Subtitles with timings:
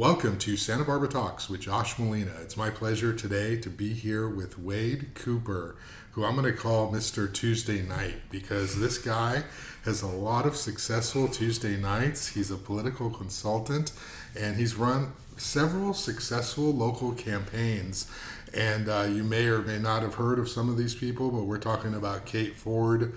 [0.00, 2.32] Welcome to Santa Barbara Talks with Josh Molina.
[2.40, 5.76] It's my pleasure today to be here with Wade Cooper,
[6.12, 7.30] who I'm going to call Mr.
[7.30, 9.42] Tuesday Night because this guy
[9.84, 12.28] has a lot of successful Tuesday nights.
[12.28, 13.92] He's a political consultant
[14.34, 18.10] and he's run several successful local campaigns.
[18.54, 21.44] And uh, you may or may not have heard of some of these people, but
[21.44, 23.12] we're talking about Kate Ford.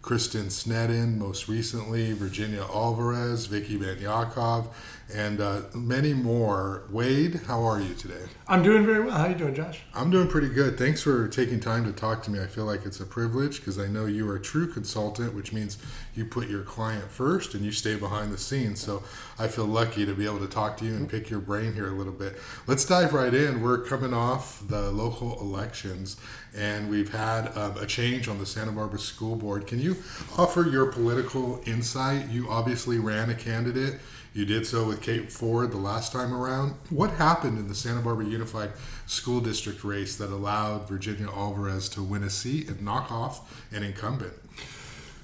[0.00, 4.68] Kristen Sneddon, most recently, Virginia Alvarez, Vicky Benyakov,
[5.12, 6.84] and uh, many more.
[6.90, 8.24] Wade, how are you today?
[8.46, 9.16] I'm doing very well.
[9.16, 9.80] How are you doing, Josh?
[9.94, 10.78] I'm doing pretty good.
[10.78, 12.40] Thanks for taking time to talk to me.
[12.40, 15.52] I feel like it's a privilege because I know you are a true consultant, which
[15.52, 15.78] means
[16.14, 18.80] you put your client first and you stay behind the scenes.
[18.80, 19.02] So
[19.38, 21.88] I feel lucky to be able to talk to you and pick your brain here
[21.88, 22.38] a little bit.
[22.66, 23.62] Let's dive right in.
[23.62, 26.16] We're coming off the local elections
[26.56, 29.66] and we've had um, a change on the Santa Barbara School Board.
[29.66, 29.96] Can you
[30.36, 32.28] offer your political insight?
[32.28, 34.00] You obviously ran a candidate
[34.34, 36.74] you did so with Kate Ford the last time around.
[36.90, 38.70] What happened in the Santa Barbara Unified
[39.06, 43.82] School District race that allowed Virginia Alvarez to win a seat and knock off an
[43.82, 44.34] incumbent?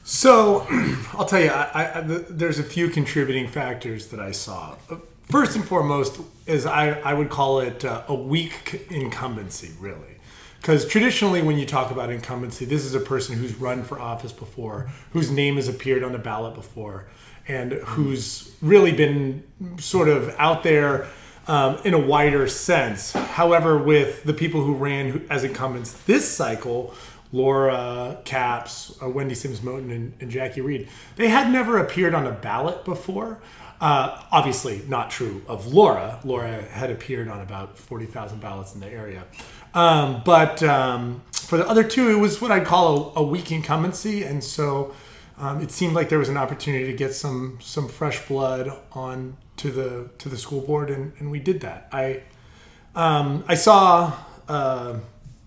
[0.05, 0.66] So,
[1.14, 4.77] I'll tell you, I, I, the, there's a few contributing factors that I saw.
[5.30, 10.19] First and foremost is I, I would call it uh, a weak incumbency, really.
[10.60, 14.32] Because traditionally, when you talk about incumbency, this is a person who's run for office
[14.32, 17.06] before, whose name has appeared on the ballot before
[17.47, 19.42] and who's really been
[19.78, 21.06] sort of out there
[21.47, 23.12] um, in a wider sense.
[23.12, 26.95] However, with the people who ran as incumbents this cycle,
[27.33, 32.27] Laura Capps, uh, Wendy Sims Moten, and, and, Jackie Reed, they had never appeared on
[32.27, 33.41] a ballot before.
[33.81, 36.20] Uh, obviously, not true of Laura.
[36.25, 39.25] Laura had appeared on about 40,000 ballots in the area.
[39.75, 43.50] Um, but um, for the other two, it was what I'd call a, a weak
[43.50, 44.22] incumbency.
[44.22, 44.95] And so
[45.38, 49.36] um, it seemed like there was an opportunity to get some some fresh blood on
[49.56, 51.88] to the to the school board, and, and we did that.
[51.92, 52.22] I
[52.94, 54.12] um, I saw
[54.48, 54.98] uh,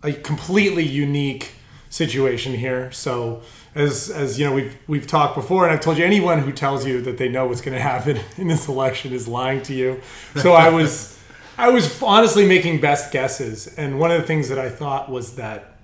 [0.03, 1.51] a completely unique
[1.89, 2.91] situation here.
[2.91, 3.41] So
[3.75, 6.85] as as you know, we've we've talked before, and I've told you anyone who tells
[6.85, 10.01] you that they know what's going to happen in this election is lying to you.
[10.35, 11.15] So I was.
[11.59, 15.37] I was honestly making best guesses, and one of the things that I thought was
[15.37, 15.77] that,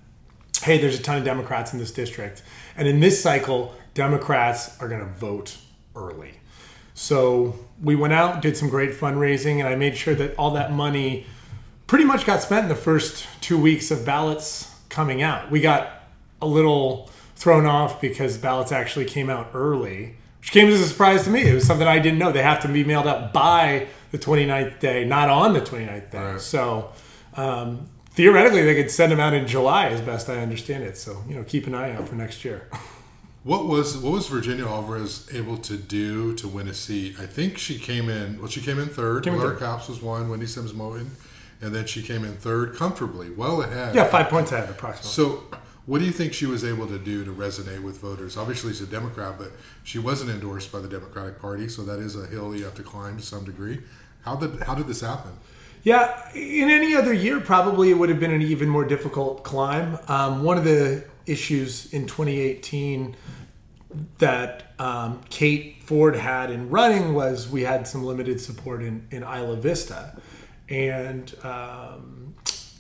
[0.62, 2.44] hey, there's a ton of Democrats in this district,
[2.78, 5.58] and in this cycle, Democrats are going to vote
[5.96, 6.34] early.
[6.94, 10.72] So we went out, did some great fundraising, and I made sure that all that
[10.72, 11.26] money
[11.88, 15.50] pretty much got spent in the first two weeks of ballots coming out.
[15.50, 16.04] We got
[16.42, 21.24] a little thrown off because ballots actually came out early, which came as a surprise
[21.24, 21.42] to me.
[21.42, 22.32] It was something I didn't know.
[22.32, 26.18] They have to be mailed out by the 29th day, not on the 29th day.
[26.18, 26.42] Right.
[26.42, 26.92] So
[27.36, 30.98] um, theoretically, they could send them out in July, as best I understand it.
[30.98, 32.70] So, you know, keep an eye out for next year.
[33.44, 37.20] What was what was Virginia Alvarez able to do to win a seat?
[37.20, 38.40] I think she came in.
[38.40, 39.26] Well, she came in third.
[39.26, 40.30] Came Laura Capps was one.
[40.30, 41.08] Wendy Sims Moten,
[41.62, 43.96] and then she came in third comfortably, well ahead.
[43.96, 45.10] Yeah, five points ahead approximately.
[45.10, 45.44] So,
[45.86, 48.38] what do you think she was able to do to resonate with voters?
[48.38, 49.52] Obviously, she's a Democrat, but
[49.84, 52.84] she wasn't endorsed by the Democratic Party, so that is a hill you have to
[52.84, 53.82] climb to some degree.
[54.22, 55.34] How did how did this happen?
[55.84, 60.00] Yeah, in any other year, probably it would have been an even more difficult climb.
[60.08, 63.16] Um, one of the issues in 2018
[64.18, 69.24] that um, Kate Ford had in running was we had some limited support in, in
[69.24, 70.20] Isla Vista.
[70.70, 72.36] And um,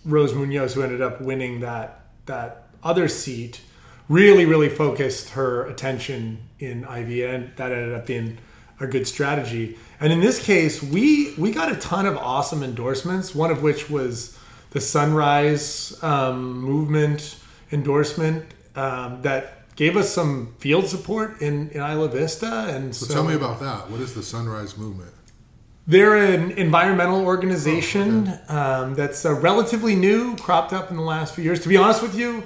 [0.05, 3.61] Rose Munoz, who ended up winning that, that other seat,
[4.09, 8.37] really, really focused her attention in IV, and that ended up being
[8.79, 9.77] a good strategy.
[9.99, 13.33] And in this case, we we got a ton of awesome endorsements.
[13.33, 14.37] One of which was
[14.71, 17.37] the Sunrise um, Movement
[17.73, 18.45] endorsement
[18.75, 22.67] um, that gave us some field support in, in Isla Vista.
[22.69, 23.89] And so, so, tell me about that.
[23.89, 25.11] What is the Sunrise Movement?
[25.85, 28.53] They're an environmental organization oh, okay.
[28.53, 31.59] um, that's uh, relatively new, cropped up in the last few years.
[31.61, 32.43] To be honest with you,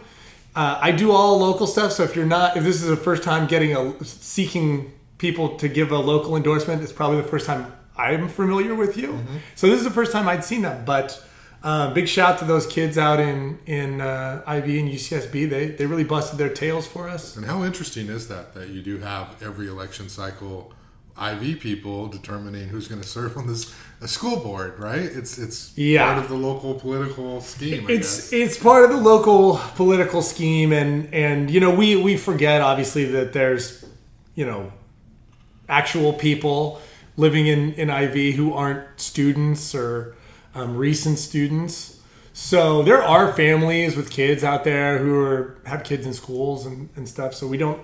[0.56, 1.92] uh, I do all local stuff.
[1.92, 5.68] So if you're not, if this is the first time getting a seeking people to
[5.68, 9.10] give a local endorsement, it's probably the first time I'm familiar with you.
[9.10, 9.38] Mm-hmm.
[9.56, 11.24] So this is the first time I'd seen them, but
[11.68, 15.50] uh, big shout to those kids out in in uh, IV and UCSB.
[15.50, 17.36] They they really busted their tails for us.
[17.36, 20.72] And how interesting is that that you do have every election cycle
[21.22, 25.02] IV people determining who's going to serve on this a school board, right?
[25.02, 26.06] It's it's yeah.
[26.06, 27.86] part of the local political scheme.
[27.88, 28.34] I it's guess.
[28.34, 33.04] it's part of the local political scheme, and and you know we we forget obviously
[33.12, 33.86] that there's
[34.36, 34.72] you know
[35.68, 36.82] actual people
[37.18, 40.16] living in in IV who aren't students or
[40.58, 42.00] um, recent students.
[42.34, 46.90] So there are families with kids out there who are have kids in schools and,
[46.96, 47.34] and stuff.
[47.34, 47.80] So we don't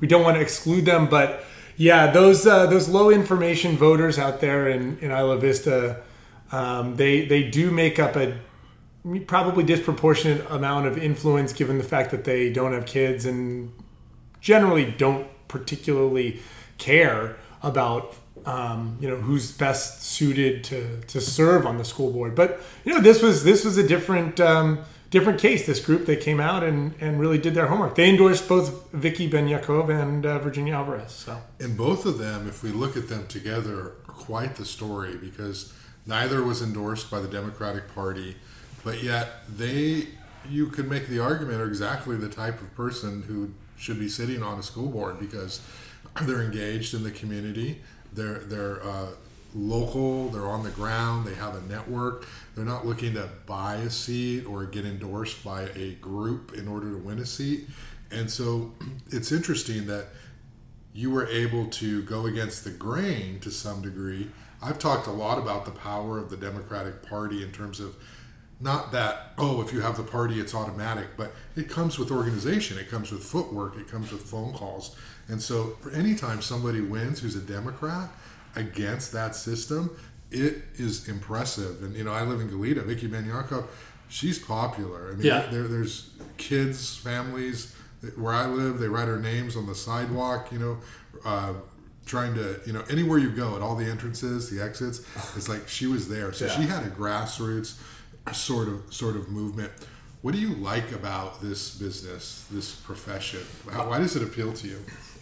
[0.00, 1.44] we don't want to exclude them, but
[1.76, 6.02] yeah, those uh, those low information voters out there in, in Isla Vista,
[6.50, 8.34] Um, they they do make up a
[9.26, 13.72] probably disproportionate amount of influence given the fact that they don't have kids and
[14.40, 16.40] generally don't particularly
[16.78, 18.14] care about
[18.48, 22.34] um, you know who's best suited to to serve on the school board.
[22.34, 25.66] But you know this was this was a different um, different case.
[25.66, 27.94] This group they came out and and really did their homework.
[27.94, 31.12] They endorsed both Vicky Ben Yaakov and uh, Virginia Alvarez.
[31.12, 35.16] So and both of them, if we look at them together, are quite the story
[35.16, 35.74] because
[36.06, 38.36] neither was endorsed by the Democratic Party,
[38.82, 40.08] but yet they
[40.48, 44.42] you could make the argument are exactly the type of person who should be sitting
[44.42, 45.60] on a school board because
[46.22, 47.80] they're engaged in the community.
[48.12, 49.08] They're they're uh,
[49.54, 50.28] local.
[50.28, 51.26] They're on the ground.
[51.26, 52.26] They have a network.
[52.54, 56.90] They're not looking to buy a seat or get endorsed by a group in order
[56.90, 57.68] to win a seat.
[58.10, 58.72] And so
[59.10, 60.06] it's interesting that
[60.92, 64.30] you were able to go against the grain to some degree.
[64.60, 67.94] I've talked a lot about the power of the Democratic Party in terms of
[68.60, 72.76] not that oh if you have the party it's automatic but it comes with organization
[72.78, 74.96] it comes with footwork it comes with phone calls
[75.28, 78.08] and so for any time somebody wins who's a democrat
[78.56, 79.90] against that system
[80.30, 81.82] it is impressive.
[81.82, 82.84] And you know i live in goleta.
[82.84, 83.30] Vicky ben
[84.10, 85.12] she's popular.
[85.12, 85.46] I mean Yeah.
[85.50, 87.74] there, there's kids families
[88.16, 90.78] where i live they write her names on the sidewalk you know
[91.24, 91.52] uh,
[92.06, 95.00] trying to you know anywhere you go at all the entrances the exits
[95.36, 96.32] it's like she was there.
[96.32, 96.56] So Yeah.
[96.56, 97.74] she had a grassroots
[98.32, 99.72] sort of sort of movement.
[100.20, 103.40] What do you like about this business this profession?
[103.70, 104.78] How, why does it appeal to you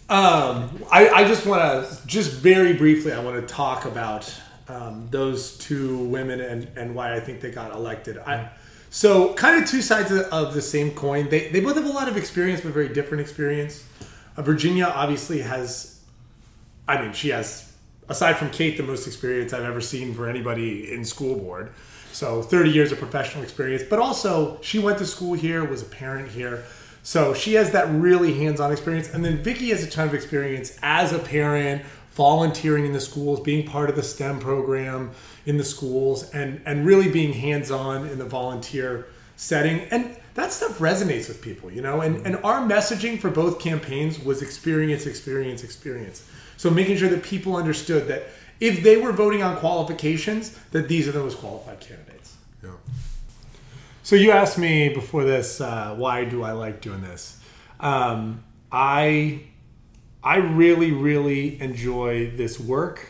[0.09, 4.33] Um, I, I just want to, just very briefly, I want to talk about
[4.69, 8.17] um, those two women and, and why I think they got elected.
[8.19, 8.49] I,
[8.89, 11.27] so, kind of two sides of the, of the same coin.
[11.27, 13.83] They, they both have a lot of experience, but very different experience.
[14.37, 15.99] Uh, Virginia obviously has,
[16.87, 17.73] I mean, she has,
[18.07, 21.73] aside from Kate, the most experience I've ever seen for anybody in school board.
[22.13, 25.85] So, 30 years of professional experience, but also she went to school here, was a
[25.85, 26.63] parent here.
[27.07, 30.77] So she has that really hands-on experience, and then Vicky has a ton of experience
[30.83, 35.11] as a parent, volunteering in the schools, being part of the STEM program
[35.45, 39.07] in the schools, and and really being hands-on in the volunteer
[39.37, 39.87] setting.
[39.89, 42.01] And that stuff resonates with people, you know.
[42.01, 46.29] And and our messaging for both campaigns was experience, experience, experience.
[46.57, 48.23] So making sure that people understood that
[48.59, 52.16] if they were voting on qualifications, that these are the most qualified candidates.
[54.07, 57.41] So you asked me before this, uh, why do I like doing this?
[57.77, 59.41] Um, I
[60.23, 63.05] I really really enjoy this work.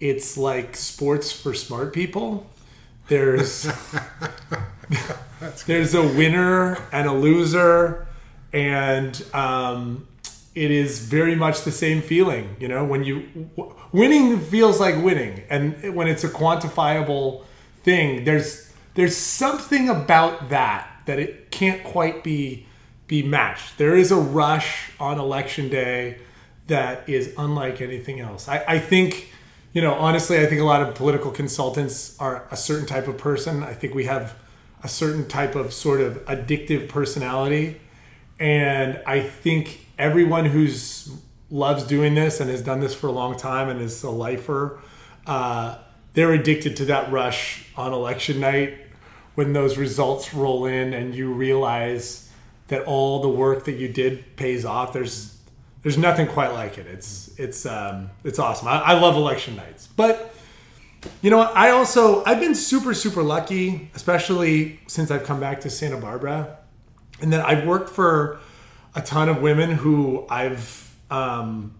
[0.00, 2.46] It's like sports for smart people.
[3.08, 3.70] There's
[5.66, 8.06] there's a winner and a loser,
[8.50, 10.08] and um,
[10.54, 12.56] it is very much the same feeling.
[12.58, 13.28] You know, when you
[13.58, 17.44] w- winning feels like winning, and when it's a quantifiable
[17.82, 18.63] thing, there's
[18.94, 22.66] there's something about that that it can't quite be
[23.06, 23.76] be matched.
[23.76, 26.18] There is a rush on election day
[26.68, 28.48] that is unlike anything else.
[28.48, 29.30] I, I think,
[29.74, 33.18] you know, honestly, I think a lot of political consultants are a certain type of
[33.18, 33.62] person.
[33.62, 34.34] I think we have
[34.82, 37.80] a certain type of sort of addictive personality.
[38.40, 41.10] And I think everyone who's
[41.50, 44.80] loves doing this and has done this for a long time and is a lifer,
[45.26, 45.76] uh,
[46.14, 48.78] they're addicted to that rush on election night
[49.34, 52.30] when those results roll in and you realize
[52.68, 54.92] that all the work that you did pays off.
[54.92, 55.38] There's
[55.82, 56.86] there's nothing quite like it.
[56.86, 58.68] It's it's um, it's awesome.
[58.68, 60.34] I, I love election nights, but
[61.20, 61.54] you know what?
[61.54, 66.58] I also I've been super super lucky, especially since I've come back to Santa Barbara,
[67.20, 68.40] and then I've worked for
[68.94, 71.74] a ton of women who I've um,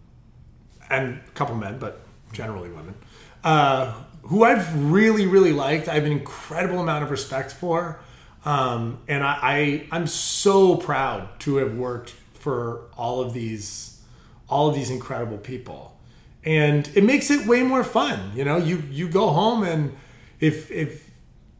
[0.90, 2.00] and a couple men, but
[2.32, 2.94] generally women,
[3.42, 3.94] uh,
[4.26, 5.88] who I've really really liked.
[5.88, 8.00] I have an incredible amount of respect for,
[8.44, 12.14] um, and I, I I'm so proud to have worked
[12.44, 14.00] for all of these
[14.48, 15.98] all of these incredible people.
[16.44, 18.58] And it makes it way more fun you know?
[18.58, 19.96] You you go home and
[20.40, 21.10] if if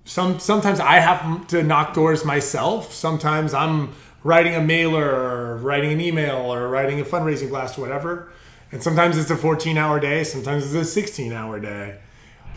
[0.05, 2.93] some sometimes i have to knock doors myself.
[2.93, 7.81] Sometimes i'm writing a mailer or writing an email or writing a fundraising blast or
[7.83, 8.31] whatever.
[8.73, 11.99] And sometimes it's a 14 hour day sometimes it's a 16 hour day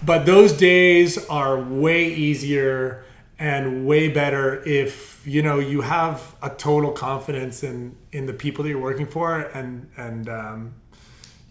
[0.06, 3.04] but those days are way easier
[3.40, 8.64] and way better if you know you have a total confidence in in the people
[8.64, 10.74] that you're working for and and um,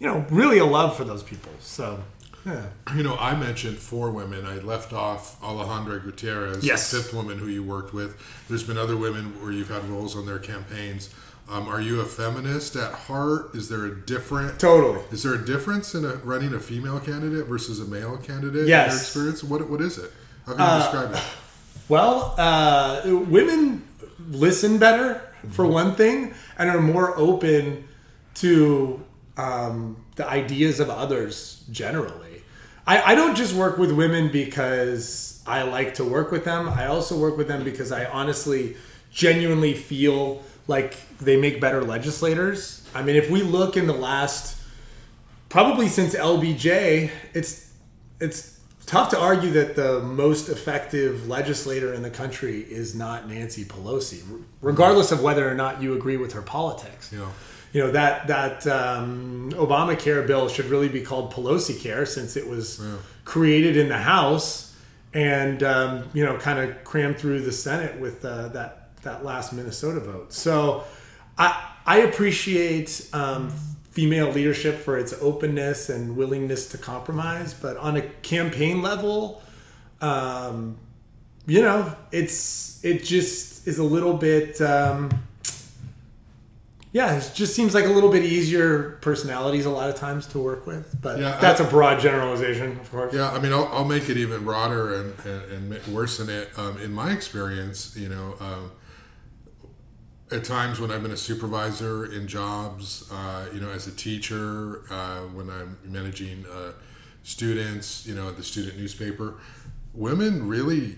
[0.00, 2.02] you know really a love for those people so
[2.44, 2.62] yeah
[2.96, 4.46] You know, I mentioned four women.
[4.46, 6.90] I left off Alejandra Gutierrez, Yes.
[6.90, 8.16] the fifth woman who you worked with.
[8.48, 11.10] There's been other women where you've had roles on their campaigns.
[11.48, 13.54] Um, are you a feminist at heart?
[13.54, 15.00] Is there a different Totally.
[15.12, 18.66] Is there a difference in a, running a female candidate versus a male candidate?
[18.66, 18.86] Yes.
[18.86, 20.10] In your experience, what what is it?
[20.44, 21.22] How can you describe it?
[21.88, 23.84] Well, uh, women
[24.28, 27.86] listen better for one thing, and are more open
[28.34, 29.04] to
[29.36, 32.42] um, the ideas of others generally.
[32.88, 36.68] I, I don't just work with women because I like to work with them.
[36.68, 38.76] I also work with them because I honestly,
[39.12, 42.88] genuinely feel like they make better legislators.
[42.94, 44.60] I mean, if we look in the last,
[45.48, 47.72] probably since LBJ, it's
[48.20, 53.64] it's tough to argue that the most effective legislator in the country is not Nancy
[53.64, 54.22] Pelosi,
[54.60, 57.12] regardless of whether or not you agree with her politics.
[57.12, 57.28] Yeah.
[57.72, 62.48] You know that that um, Obamacare bill should really be called Pelosi Care since it
[62.48, 62.82] was
[63.24, 64.66] created in the House
[65.12, 68.75] and um, you know kind of crammed through the Senate with uh, that
[69.06, 70.32] that last Minnesota vote.
[70.32, 70.84] So
[71.38, 73.50] I I appreciate um,
[73.90, 79.42] female leadership for its openness and willingness to compromise, but on a campaign level,
[80.00, 80.76] um,
[81.46, 84.60] you know, it's it just is a little bit.
[84.60, 85.10] Um,
[86.92, 90.38] yeah, it just seems like a little bit easier personalities a lot of times to
[90.38, 93.12] work with, but Yeah, that's I- a broad generalization, of course.
[93.12, 96.48] Yeah, I mean, I'll, I'll make it even broader and, and, and worsen it.
[96.56, 98.70] Um, in my experience, you know, um,
[100.30, 104.82] at times when I've been a supervisor in jobs, uh, you know, as a teacher,
[104.90, 106.72] uh, when I'm managing uh,
[107.22, 109.34] students, you know, at the student newspaper,
[109.94, 110.96] women really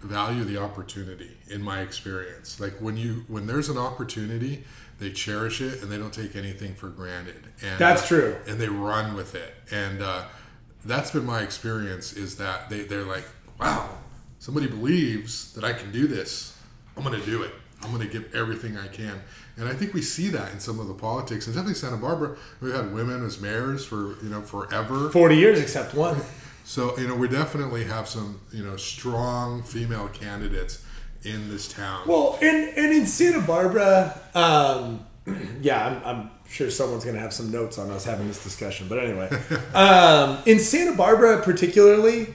[0.00, 2.58] value the opportunity in my experience.
[2.58, 4.64] Like when you when there's an opportunity
[4.98, 7.48] they cherish it and they don't take anything for granted.
[7.62, 8.36] And That's uh, true.
[8.46, 9.54] and they run with it.
[9.72, 10.24] And uh,
[10.84, 13.24] that's been my experience is that they, they're like
[13.60, 13.88] wow
[14.40, 16.58] somebody believes that i can do this.
[16.96, 19.20] I'm going to do it i'm going to give everything i can
[19.56, 22.36] and i think we see that in some of the politics and definitely santa barbara
[22.60, 26.20] we've had women as mayors for you know forever 40 years except one.
[26.64, 30.84] so you know we definitely have some you know strong female candidates
[31.24, 32.06] in this town.
[32.06, 35.06] Well, and, and in Santa Barbara, um,
[35.60, 38.88] yeah, I'm, I'm sure someone's going to have some notes on us having this discussion.
[38.88, 39.30] But anyway,
[39.74, 42.34] um, in Santa Barbara, particularly,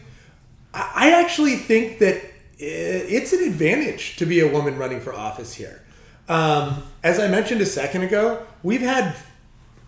[0.74, 2.22] I I actually think that
[2.60, 5.82] it's an advantage to be a woman running for office here.
[6.30, 9.16] Um, as I mentioned a second ago, we've had,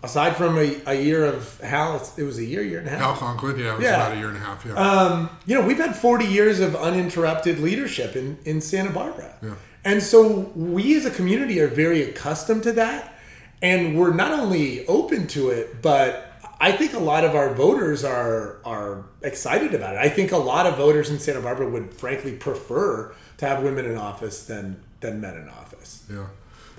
[0.02, 2.90] aside from a, a year of Hal, it's- it was a year, year and a
[2.90, 3.00] half.
[3.00, 3.96] Hal Conklin, yeah, it was Yeah.
[3.96, 4.64] about a year and a half.
[4.64, 9.34] Yeah, Um, you know, we've had 40 years of uninterrupted leadership in, in Santa Barbara.
[9.42, 9.50] Yeah.
[9.84, 13.14] And so we as a community are very accustomed to that.
[13.62, 16.29] And we're not only open to it, but
[16.62, 19.98] I think a lot of our voters are are excited about it.
[19.98, 23.86] I think a lot of voters in Santa Barbara would frankly prefer to have women
[23.86, 26.04] in office than than men in office.
[26.12, 26.26] yeah.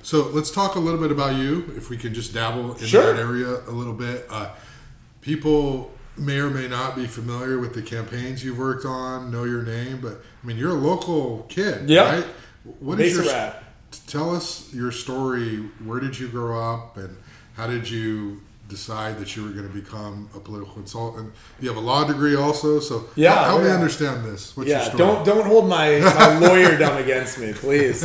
[0.04, 3.14] So let's talk a little bit about you, if we can just dabble in Sure.
[3.14, 4.26] that area a little bit.
[4.30, 4.50] Uh,
[5.22, 9.62] people may or may not be familiar with the campaigns you've worked on, know your
[9.64, 12.06] name, but I mean, you're a local kid, Yep.
[12.14, 12.26] right?
[12.80, 13.64] What is Mesa your Rat.
[14.08, 15.58] tell us your story?
[15.84, 17.18] Where did you grow up, and
[17.56, 21.32] how did you decide that you were going to become a political consultant?
[21.60, 24.56] You have a law degree also, so Yeah, help, help me understand this.
[24.58, 24.98] What's your Yeah, story?
[24.98, 28.00] don't don't hold my, my lawyerdom against me, please.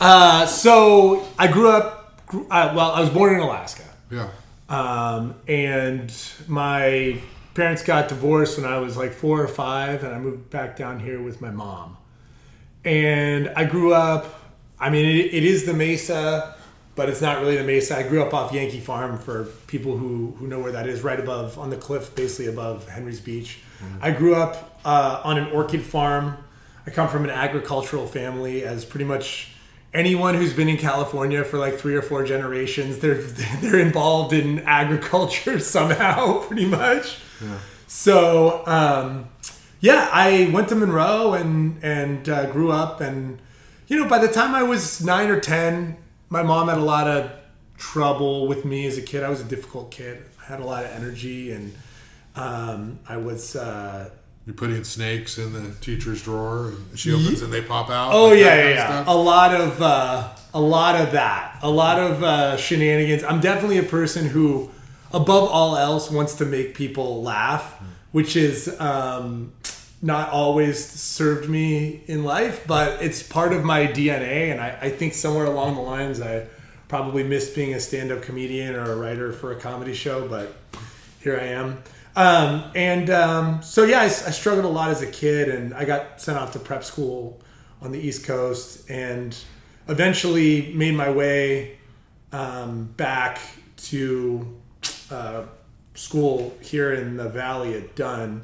[0.00, 2.26] Uh, so I grew up.
[2.26, 4.28] grew- Uh, well, I was born in Alaska, Yeah,
[4.68, 6.10] um, and
[6.48, 7.20] my
[7.54, 10.98] parents got divorced when I was like four or five, and I moved back down
[11.06, 11.96] here with my mom.
[12.84, 14.22] And I grew up.
[14.80, 16.56] I mean, it, it is the Mesa,
[16.94, 17.96] but it's not really the Mesa.
[17.96, 21.18] I grew up off Yankee Farm for people who who know where that is, right
[21.18, 23.60] above on the cliff, basically above Henry's Beach.
[24.00, 26.36] I grew up uh, on an orchid farm.
[26.86, 29.52] I come from an agricultural family, as pretty much
[29.94, 33.14] anyone who's been in California for like three or four generations, they're
[33.60, 37.18] they're involved in agriculture somehow, pretty much.
[37.42, 37.58] yeah.
[37.86, 39.28] So um,
[39.80, 43.40] yeah, I went to Monroe and and uh, grew up, and
[43.86, 45.96] you know, by the time I was nine or ten,
[46.32, 47.30] my mom had a lot of
[47.76, 49.22] trouble with me as a kid.
[49.22, 50.24] I was a difficult kid.
[50.40, 51.74] I had a lot of energy, and
[52.34, 53.54] um, I was.
[53.54, 54.08] Uh,
[54.46, 58.12] you're putting snakes in the teacher's drawer, and she opens and they pop out.
[58.12, 59.04] Oh like yeah, yeah, yeah.
[59.06, 61.58] A lot of uh, a lot of that.
[61.62, 63.22] A lot of uh, shenanigans.
[63.22, 64.70] I'm definitely a person who,
[65.12, 67.78] above all else, wants to make people laugh,
[68.10, 69.52] which is um,
[70.02, 74.50] not always served me in life, but it's part of my DNA.
[74.50, 76.46] And I, I think somewhere along the lines, I
[76.88, 80.54] probably missed being a stand-up comedian or a writer for a comedy show, but
[81.20, 81.82] here I am.
[82.14, 85.84] Um, and um, so yeah, I, I struggled a lot as a kid, and I
[85.84, 87.40] got sent off to prep school
[87.80, 89.36] on the East Coast, and
[89.88, 91.78] eventually made my way
[92.32, 93.40] um, back
[93.76, 94.60] to
[95.10, 95.44] uh,
[95.94, 98.42] school here in the valley at Dunn.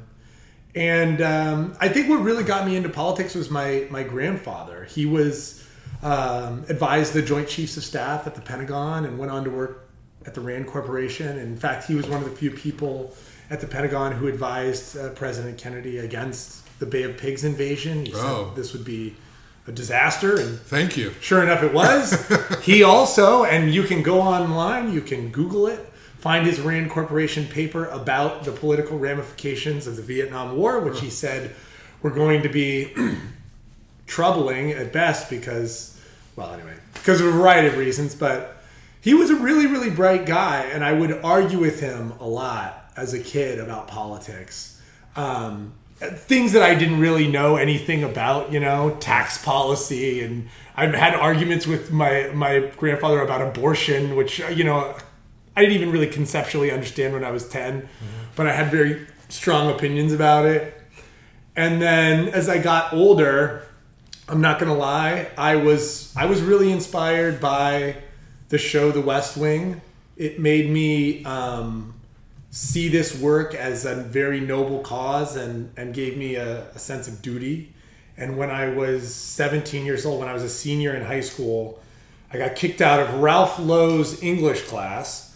[0.75, 4.85] And um, I think what really got me into politics was my my grandfather.
[4.85, 5.65] He was
[6.03, 9.89] um, advised the Joint Chiefs of Staff at the Pentagon and went on to work
[10.25, 11.37] at the Rand Corporation.
[11.39, 13.15] In fact, he was one of the few people
[13.49, 18.05] at the Pentagon who advised uh, President Kennedy against the Bay of Pigs invasion.
[18.05, 18.49] He Oh.
[18.49, 19.15] said this would be
[19.67, 21.13] a disaster, and Thank you.
[21.19, 22.13] Sure enough, it was.
[22.63, 27.45] he also, and you can go online, you can Google it, find his Rand Corporation
[27.47, 31.55] paper about the political ramifications of the Vietnam War, which he said
[32.01, 32.93] were going to be
[34.05, 35.99] troubling at best because,
[36.35, 38.15] well, anyway, because of a variety of reasons.
[38.15, 38.61] But
[38.99, 42.91] he was a really, really bright guy, and I would argue with him a lot
[42.97, 44.81] as a kid about politics.
[45.15, 50.93] Um, things that I didn't really know anything about, you know, tax policy, and I've
[50.93, 54.95] had arguments with my my grandfather about abortion, which you know
[55.59, 57.89] I didn't even really conceptually understand when I was 10,
[58.37, 60.73] but I had very strong opinions about it.
[61.53, 63.67] And then as I got older,
[64.29, 67.97] I'm not gonna lie, I was I was really inspired by
[68.47, 69.81] the show The West Wing.
[70.15, 71.93] It made me um,
[72.51, 77.09] see this work as a very noble cause and, and gave me a, a sense
[77.09, 77.73] of duty.
[78.15, 81.81] And when I was 17 years old, when I was a senior in high school,
[82.31, 85.28] I got kicked out of Ralph Lowe's English class.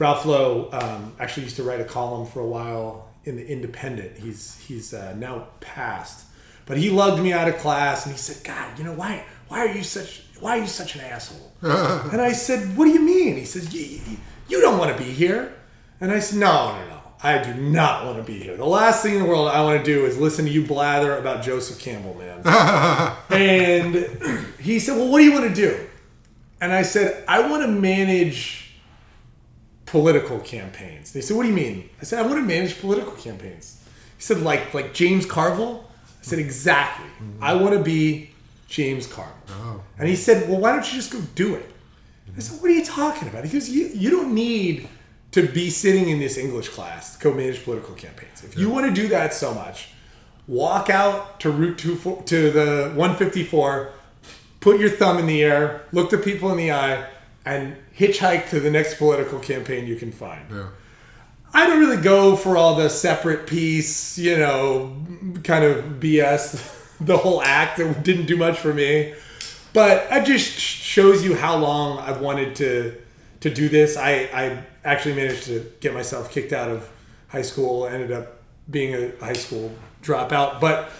[0.00, 4.16] Ralph Lowe um, actually used to write a column for a while in the Independent.
[4.16, 6.24] He's he's uh, now passed,
[6.64, 9.26] but he lugged me out of class and he said, "God, you know why?
[9.48, 10.22] Why are you such?
[10.40, 13.74] Why are you such an asshole?" and I said, "What do you mean?" He says,
[13.74, 14.00] "You,
[14.48, 15.52] you don't want to be here."
[16.00, 17.00] And I said, "No, no, no.
[17.22, 18.56] I do not want to be here.
[18.56, 21.18] The last thing in the world I want to do is listen to you blather
[21.18, 22.40] about Joseph Campbell, man."
[23.28, 25.78] and he said, "Well, what do you want to do?"
[26.58, 28.69] And I said, "I want to manage."
[29.90, 31.12] Political campaigns.
[31.12, 33.82] They said, "What do you mean?" I said, "I want to manage political campaigns."
[34.16, 35.84] He said, "Like like James Carville?"
[36.20, 37.06] I said, "Exactly.
[37.06, 37.42] Mm-hmm.
[37.42, 38.30] I want to be
[38.68, 39.82] James Carville." Oh.
[39.98, 41.68] And he said, "Well, why don't you just go do it?"
[42.36, 44.88] I said, "What are you talking about?" He goes, "You you don't need
[45.32, 48.42] to be sitting in this English class to co-manage political campaigns.
[48.42, 49.88] If you want to do that so much,
[50.48, 53.92] walk out to Route two to the 154,
[54.60, 57.06] put your thumb in the air, look the people in the eye,
[57.44, 60.66] and hitchhike to the next political campaign you can find." Yeah.
[61.52, 64.96] I don't really go for all the separate piece, you know,
[65.42, 69.14] kind of BS, the whole act that didn't do much for me.
[69.72, 72.96] But it just shows you how long I've wanted to
[73.40, 73.96] to do this.
[73.96, 76.88] I, I actually managed to get myself kicked out of
[77.28, 79.72] high school, ended up being a high school
[80.02, 80.60] dropout.
[80.60, 80.90] But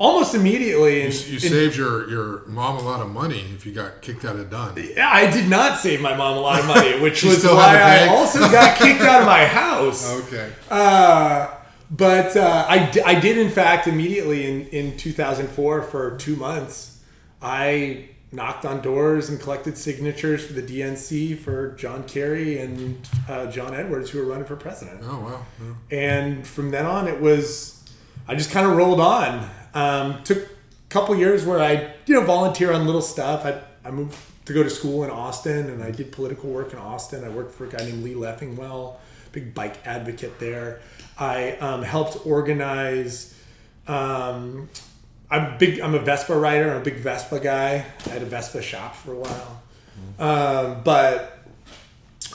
[0.00, 4.00] almost immediately, You, you saved your, your mom a lot of money if you got
[4.00, 4.72] kicked out of Dunn.
[4.98, 8.40] I did not save my mom a lot of money, which was why I also
[8.40, 10.10] got kicked out of my house.
[10.22, 10.50] Okay.
[10.70, 11.54] Uh,
[11.90, 17.02] but uh, I, d- I did, in fact, immediately in, in 2004 for two months,
[17.42, 23.50] I knocked on doors and collected signatures for the DNC for John Kerry and uh,
[23.50, 25.00] John Edwards, who were running for president.
[25.04, 25.46] Oh, wow.
[25.90, 25.98] Yeah.
[25.98, 27.84] And from then on, it was,
[28.26, 29.50] I just kind of rolled on.
[29.74, 30.48] Um, took a
[30.88, 33.44] couple years where I, you know, volunteer on little stuff.
[33.44, 36.78] I, I moved to go to school in Austin and I did political work in
[36.78, 37.24] Austin.
[37.24, 38.96] I worked for a guy named Lee Leffingwell,
[39.32, 40.80] big bike advocate there.
[41.18, 43.38] I um, helped organize.
[43.86, 44.68] Um,
[45.30, 45.80] I'm big.
[45.80, 46.70] I'm a Vespa rider.
[46.70, 47.84] I'm a big Vespa guy.
[48.06, 49.62] I had a Vespa shop for a while,
[50.18, 51.38] um, but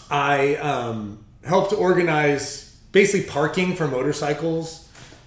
[0.09, 4.84] I um, helped organize basically parking for motorcycles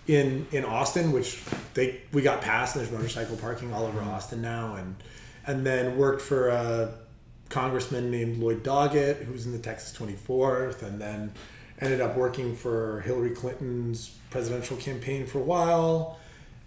[0.09, 1.41] in in Austin, which
[1.75, 4.97] they we got past, And there's motorcycle parking all over Austin now, and
[5.47, 6.95] and then worked for a
[7.49, 11.33] congressman named Lloyd Doggett, who's in the Texas 24th, and then
[11.81, 16.19] ended up working for Hillary Clinton's presidential campaign for a while.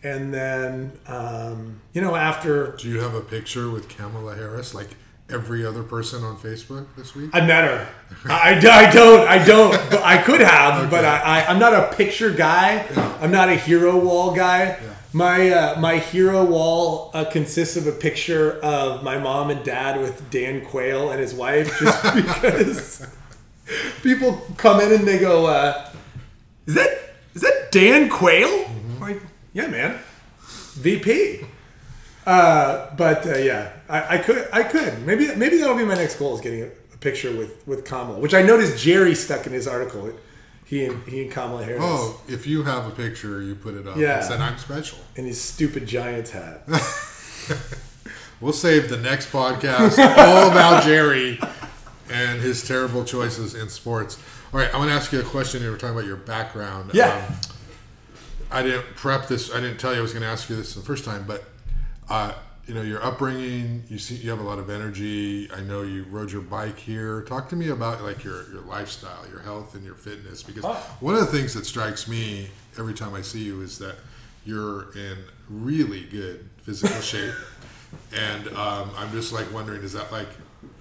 [0.03, 4.89] And then, um, you know, after Do you have a picture with Kamala Harris like
[5.31, 7.29] every other person on Facebook this week?
[7.33, 7.87] I met her.
[8.25, 9.27] I, I don't.
[9.27, 9.71] I don't.
[9.89, 12.85] But I could have, but I, I, I'm not a picture guy.
[13.21, 14.79] I'm not a hero wall guy.
[15.13, 19.99] My uh, my hero wall uh, consists of a picture of my mom and dad
[19.99, 23.07] with Dan Quayle and his wife, just because
[24.03, 25.89] people come in and they go, uh,
[26.65, 26.89] "Is that
[27.33, 29.99] is that Dan Quayle?" I'm Like, yeah, man,
[30.75, 31.45] VP.
[32.25, 35.05] Uh, but uh, yeah, I, I could, I could.
[35.05, 38.19] Maybe, maybe that'll be my next goal is getting a, a picture with with Kamala,
[38.19, 40.11] which I noticed Jerry stuck in his article.
[40.65, 43.85] He and he and Kamala Harris Oh, if you have a picture, you put it
[43.87, 44.17] up Yeah.
[44.17, 44.99] and said, I'm special.
[45.17, 46.61] in his stupid Giants hat.
[48.39, 51.39] We'll save the next podcast all about Jerry
[52.09, 54.17] and his terrible choices in sports.
[54.51, 55.61] All right, I want to ask you a question.
[55.61, 56.89] You were talking about your background.
[56.95, 57.23] Yeah.
[57.29, 57.35] Um,
[58.49, 59.53] I didn't prep this.
[59.53, 61.43] I didn't tell you I was going to ask you this the first time, but
[62.09, 62.33] uh,
[62.67, 63.83] you know your upbringing.
[63.89, 65.49] You see, you have a lot of energy.
[65.51, 67.21] I know you rode your bike here.
[67.23, 70.43] Talk to me about like your your lifestyle, your health, and your fitness.
[70.43, 70.97] Because Oh.
[70.99, 73.95] one of the things that strikes me every time I see you is that
[74.45, 75.17] you're in
[75.49, 77.33] really good physical shape,
[78.15, 80.29] and um, I'm just like wondering, is that like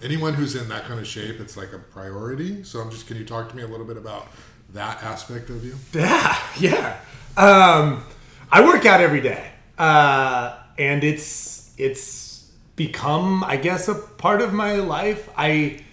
[0.03, 1.41] anyone who's in that kind of shape?
[1.41, 2.63] It's like a priority.
[2.65, 3.07] So I'm just.
[3.07, 4.29] Can you talk to me a little bit about
[4.75, 5.75] that aspect of you?
[5.93, 6.99] Yeah, yeah.
[7.37, 8.05] Um,
[8.53, 14.55] I work out every day, uh, and it's it's become, I guess, a part of
[14.55, 15.29] my life.
[15.37, 15.85] I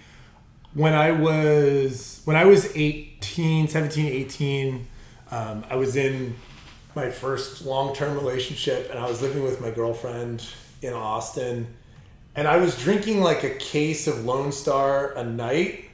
[0.74, 4.88] when I was when I was 18, 17, 18,
[5.30, 6.36] um, I was in
[6.96, 10.44] my first long-term relationship and I was living with my girlfriend
[10.82, 11.68] in Austin
[12.34, 15.88] and I was drinking like a case of Lone Star a night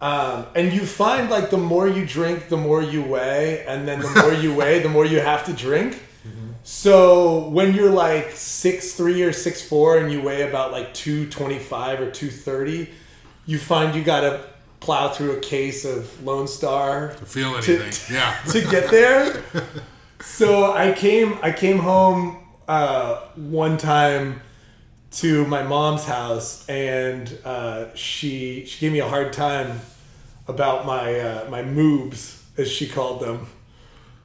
[0.00, 4.00] um, and you find like the more you drink, the more you weigh, and then
[4.00, 5.98] the more you weigh, the more you have to drink.
[6.66, 11.28] So when you're like six three or six four, and you weigh about like two
[11.28, 12.88] twenty five or two thirty,
[13.46, 14.40] you find you got to
[14.80, 18.14] plow through a case of Lone Star To feel to- anything?
[18.14, 18.38] yeah.
[18.50, 19.42] to get there.
[20.20, 24.40] so I came I came home uh, one time
[25.12, 29.80] to my mom's house and uh, she she gave me a hard time
[30.48, 33.48] about my uh, my moobs as she called them.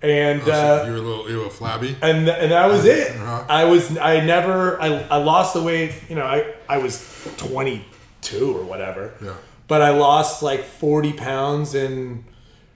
[0.02, 1.96] And Oh, so uh, you were a little, you were flabby.
[2.02, 3.12] and and that was it.
[3.18, 3.44] Uh-huh.
[3.50, 5.94] I was I never I, I lost the weight.
[6.10, 7.06] You know I I was
[7.38, 9.14] 22 or whatever.
[9.22, 9.34] Yeah.
[9.68, 12.24] But I lost like 40 pounds in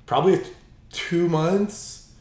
[0.05, 0.41] probably
[0.91, 2.11] two months.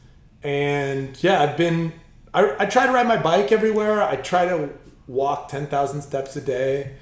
[0.42, 1.92] And yeah, I've been
[2.34, 4.02] I, I try to ride my bike everywhere.
[4.02, 4.70] I try to
[5.06, 6.94] walk 10,000 steps a day.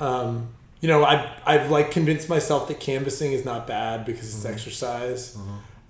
[0.00, 0.48] Um,
[0.80, 5.36] you know, I've, I've like convinced myself that canvassing is not bad because it's exercise.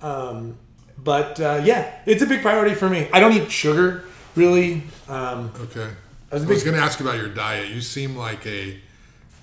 [0.03, 0.59] Um,
[1.03, 3.09] but uh, yeah, it's a big priority for me.
[3.13, 4.83] I don't eat sugar really.
[5.09, 5.89] Um, Okay.
[6.31, 7.71] I was was, going to ask about your diet.
[7.71, 8.79] You seem like a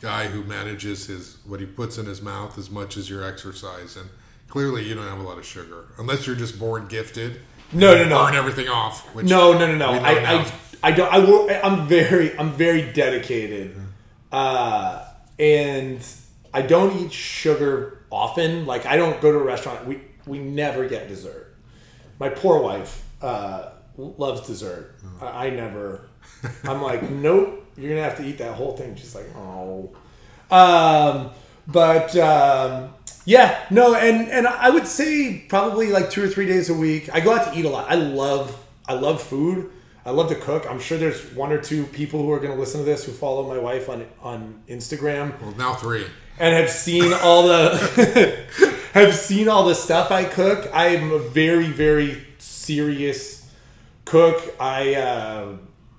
[0.01, 3.95] guy who manages his what he puts in his mouth as much as your exercise,
[3.95, 4.07] and
[4.49, 7.41] clearly you don't have a lot of sugar, unless you're just born gifted.
[7.73, 8.23] No, no, no.
[8.23, 9.03] Burn everything off.
[9.15, 9.91] Which No, no, no, no.
[9.93, 10.11] I.
[10.11, 10.51] I,
[10.83, 11.11] I don't.
[11.11, 11.49] I will.
[11.63, 13.75] I'm very, I'm very dedicated,
[14.31, 15.03] uh,
[15.39, 16.05] and
[16.53, 18.67] I don't eat sugar often.
[18.67, 19.87] Like I don't go to a restaurant.
[19.87, 21.44] We we never get dessert.
[22.19, 24.95] My poor wife uh, loves dessert.
[25.21, 26.07] I, I never.
[26.63, 27.61] I'm like, nope.
[27.77, 28.95] You're gonna have to eat that whole thing.
[28.95, 29.95] She's like, oh.
[30.49, 31.31] Um,
[31.67, 32.93] but um,
[33.25, 37.09] yeah, no, and and I would say probably like two or three days a week.
[37.13, 37.89] I go out to eat a lot.
[37.91, 39.71] I love I love food.
[40.05, 40.67] I love to cook.
[40.69, 43.11] I'm sure there's one or two people who are going to listen to this who
[43.11, 46.05] follow my wife on on Instagram well, now three.
[46.37, 48.45] and have seen all the
[49.01, 50.69] have seen all the stuff I cook.
[50.73, 53.49] I'm a very very serious
[54.05, 54.55] cook.
[54.59, 55.57] I uh,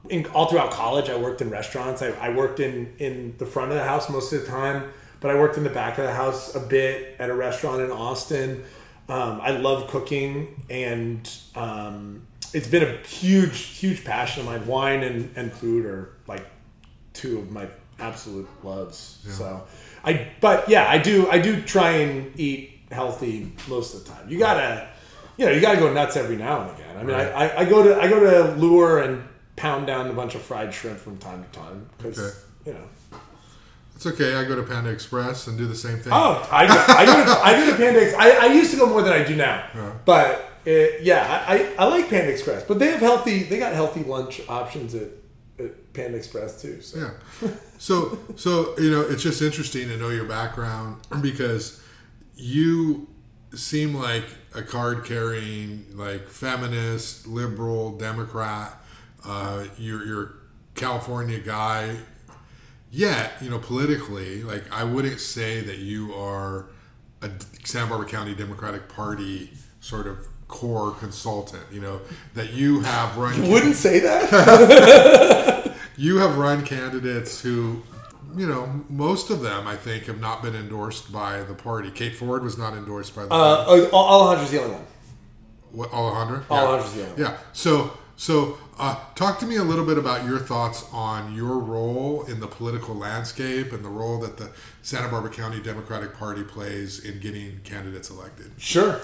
[0.09, 2.03] in, all throughout college I worked in restaurants.
[2.03, 5.31] I, I worked in in the front of the house most of the time, but
[5.31, 8.65] I worked in the back of the house a bit at a restaurant in Austin.
[9.09, 11.29] Um, I love cooking and.
[11.55, 14.67] Um, it's been a huge, huge passion of mine.
[14.67, 16.47] Wine and, and food are like
[17.13, 17.67] two of my
[17.99, 19.19] absolute loves.
[19.29, 19.67] So
[20.05, 24.29] I but yeah, I do I do try and eat healthy most of the time.
[24.29, 24.89] You gotta
[25.37, 26.97] you know, you gotta go nuts every now and again.
[26.97, 29.23] I mean I, I, I go to I go to Lure and
[29.57, 32.37] pound down a bunch of fried shrimp from time to time because Okay.
[32.67, 33.19] you know
[33.95, 34.35] It's okay.
[34.35, 36.13] I go to Panda Express and do the same thing.
[36.13, 38.77] Oh, I go, I go to I go to Panda Ex- I, I used to
[38.77, 39.93] go more than I do now, Yeah.
[40.05, 40.71] but uh,
[41.01, 42.65] yeah, I, I, I like Panda Express.
[42.65, 45.09] But they have healthy they got healthy lunch options at,
[45.59, 46.81] at Panda Express too.
[46.83, 47.51] So Yeah.
[47.79, 51.81] So so you know, it's just interesting to know your background because
[52.37, 53.09] you
[53.55, 58.81] seem like a card carrying, like feminist, liberal, Democrat.
[59.25, 60.29] Uh, you're you're a
[60.75, 61.97] California guy.
[62.91, 66.67] Yet, you know, politically, like I wouldn't say that you are
[67.23, 67.31] a
[67.65, 70.19] Santa Barbara County Democratic Party sort of
[70.49, 71.65] core consultant.
[71.73, 72.01] You know
[72.35, 75.77] that you have run wouldn't say that.
[75.97, 77.83] you have run candidates who,
[78.37, 81.91] you know, most of them I think have not been endorsed by the party.
[81.91, 83.89] Kate Ford was not endorsed by the Uh, party.
[83.93, 84.87] oh, Alejandro's the only one.
[85.73, 86.45] What, Alejandra?
[86.51, 87.33] Alejandro's the only one.
[87.33, 87.39] Yeah.
[87.53, 92.25] So, so uh, talk to me a little bit about your thoughts on your role
[92.29, 94.51] in the political landscape and the role that the
[94.83, 98.53] Santa Barbara County Democratic Party plays in getting candidates elected.
[98.59, 99.01] Sure.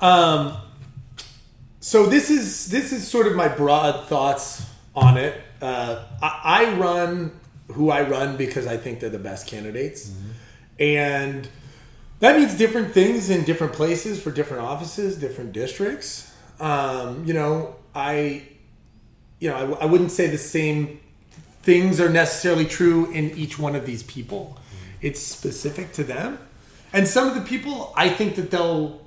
[0.00, 0.56] Um,
[1.80, 4.64] so this is this is sort of my broad thoughts
[4.94, 5.40] on it.
[5.62, 7.32] Uh, I, I run
[7.72, 10.10] who I run because I think they're the best candidates.
[10.78, 11.48] And
[12.20, 16.32] that means different things in different places for different offices, different districts.
[16.60, 18.42] Um, you know, I,
[19.38, 21.00] you know, I, I wouldn't say the same
[21.62, 24.58] things are necessarily true in each one of these people.
[25.00, 26.38] It's specific to them.
[26.92, 29.00] And some of the people, I think that they'll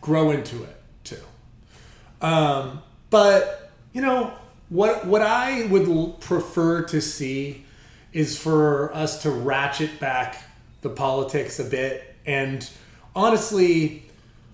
[0.00, 1.16] grow into it too.
[2.20, 4.32] Um, but you know
[4.68, 5.06] what?
[5.06, 7.64] What I would prefer to see
[8.12, 10.42] is for us to ratchet back
[10.82, 12.14] the politics a bit.
[12.26, 12.68] And
[13.16, 14.04] honestly,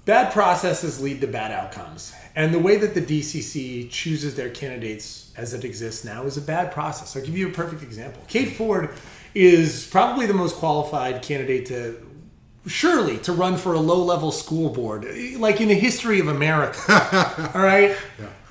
[0.05, 2.15] bad processes lead to bad outcomes.
[2.37, 6.41] And the way that the DCC chooses their candidates as it exists now is a
[6.41, 7.17] bad process.
[7.17, 8.23] I'll give you a perfect example.
[8.29, 8.91] Kate Ford
[9.35, 12.05] is probably the most qualified candidate to
[12.67, 16.79] surely to run for a low level school board, like in the history of America.
[17.55, 17.97] All right.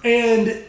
[0.03, 0.63] And,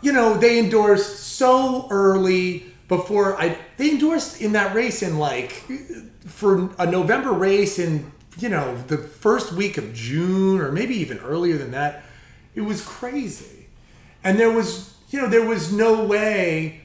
[0.00, 5.64] you know, they endorsed so early before I, they endorsed in that race in like,
[6.26, 11.18] for a November race in, you know, the first week of June or maybe even
[11.18, 12.02] earlier than that.
[12.54, 13.66] It was crazy.
[14.22, 16.82] And there was, you know, there was no way,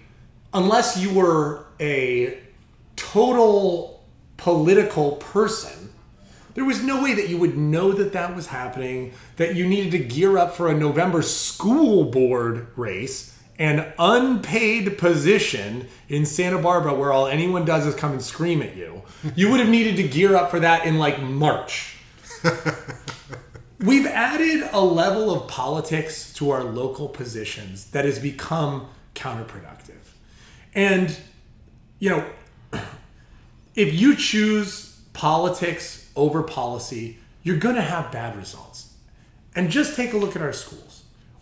[0.54, 2.40] unless you were a
[2.96, 4.04] total
[4.38, 5.94] political person,
[6.56, 9.92] there was no way that you would know that that was happening, that you needed
[9.92, 16.94] to gear up for a November school board race, an unpaid position in Santa Barbara
[16.94, 19.04] where all anyone does is come and scream at you.
[19.36, 21.98] You would have needed to gear up for that in like March.
[23.80, 29.96] We've added a level of politics to our local positions that has become counterproductive.
[30.74, 31.18] And,
[32.00, 32.26] you know,
[33.76, 38.94] if you choose politics over policy, you're going to have bad results.
[39.56, 40.89] And just take a look at our schools.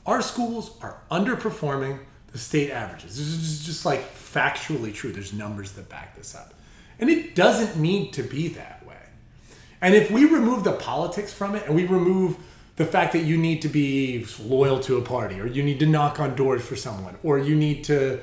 [0.08, 2.00] Our schools are underperforming
[2.32, 3.18] the state averages.
[3.18, 5.12] This is just like factually true.
[5.12, 6.54] There's numbers that back this up.
[7.00, 8.96] And it doesn't need to be that way.
[9.82, 12.38] And if we remove the politics from it and we remove
[12.78, 15.86] the fact that you need to be loyal to a party or you need to
[15.86, 18.20] knock on doors for someone or you need to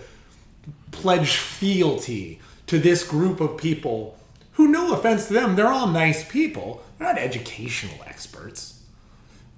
[0.90, 4.18] pledge fealty to this group of people
[4.52, 6.82] who, no offense to them, they're all nice people.
[6.96, 8.73] They're not educational experts.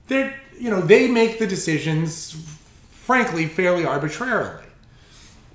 [0.09, 2.33] They're, you know, they make the decisions,
[2.91, 4.65] frankly, fairly arbitrarily,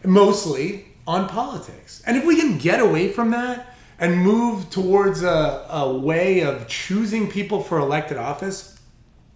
[0.03, 2.01] mostly on politics.
[2.05, 6.67] And if we can get away from that and move towards a, a way of
[6.67, 8.79] choosing people for elected office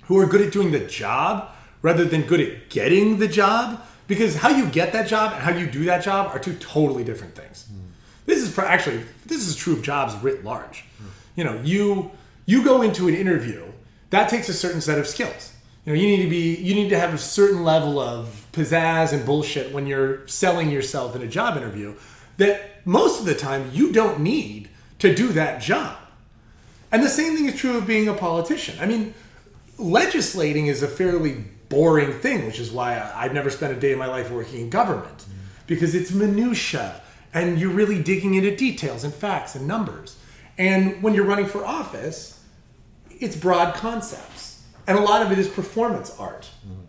[0.04, 1.52] who are good at doing the job
[1.82, 5.52] rather than good at getting the job, because how you get that job and how
[5.52, 7.68] you do that job are two totally different things.
[7.68, 7.80] Hmm.
[8.26, 10.86] This is actually this is true of jobs writ large.
[11.36, 12.12] You know, you
[12.46, 13.64] you go into an interview
[14.16, 15.52] that takes a certain set of skills.
[15.86, 19.12] You know, you need to be you need to have a certain level of pizzazz
[19.12, 21.96] and bullshit when you're selling yourself in a job interview
[22.38, 25.98] that most of the time you don't need to do that job.
[26.92, 28.78] And the same thing is true of being a politician.
[28.80, 29.14] I mean,
[29.78, 34.00] legislating is a fairly boring thing, which is why I've never spent a day of
[34.00, 35.26] my life working in government
[35.68, 37.02] because it's minutia
[37.34, 40.18] and you're really digging into details and facts and numbers.
[40.58, 42.35] And when you're running for office,
[43.20, 46.50] it's broad concepts, and a lot of it is performance art.
[46.66, 46.82] Mm-hmm.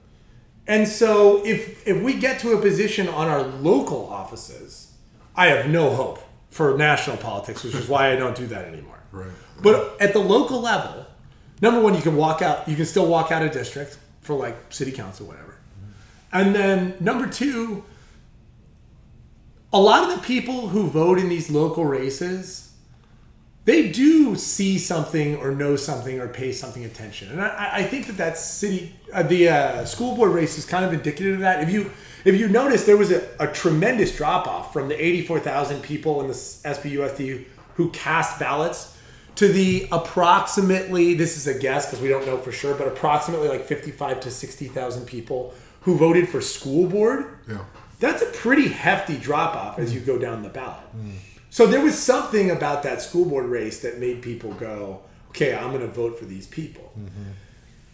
[0.67, 4.93] And so, if if we get to a position on our local offices,
[5.35, 8.95] I have no hope for national politics, which is why I don't do that anymore.
[9.13, 9.31] Right.
[9.63, 11.07] But at the local level,
[11.63, 12.69] number one, you can walk out.
[12.69, 15.53] You can still walk out of district for like city council, whatever.
[15.53, 16.39] Mm-hmm.
[16.39, 17.83] And then number two,
[19.73, 22.66] a lot of the people who vote in these local races,
[23.67, 27.31] they do see something or know something or pay something attention.
[27.33, 30.85] And I, I think that that city, uh, the uh, school board race is kind
[30.85, 31.63] of indicative of that.
[31.63, 31.91] If you
[32.25, 36.27] if you notice, there was a, a tremendous drop off from the 84,000 people in
[36.29, 38.97] the SBUSD who cast ballots
[39.37, 43.49] to the approximately, this is a guess because we don't know for sure, but approximately
[43.49, 47.59] like 55 to 60,000 people who voted for school board Yeah.
[48.01, 50.83] that's a pretty hefty drop off as you go down the ballot.
[51.57, 55.71] So there was something about that school board race that made people go, okay, I'm
[55.71, 56.93] going to vote for these people.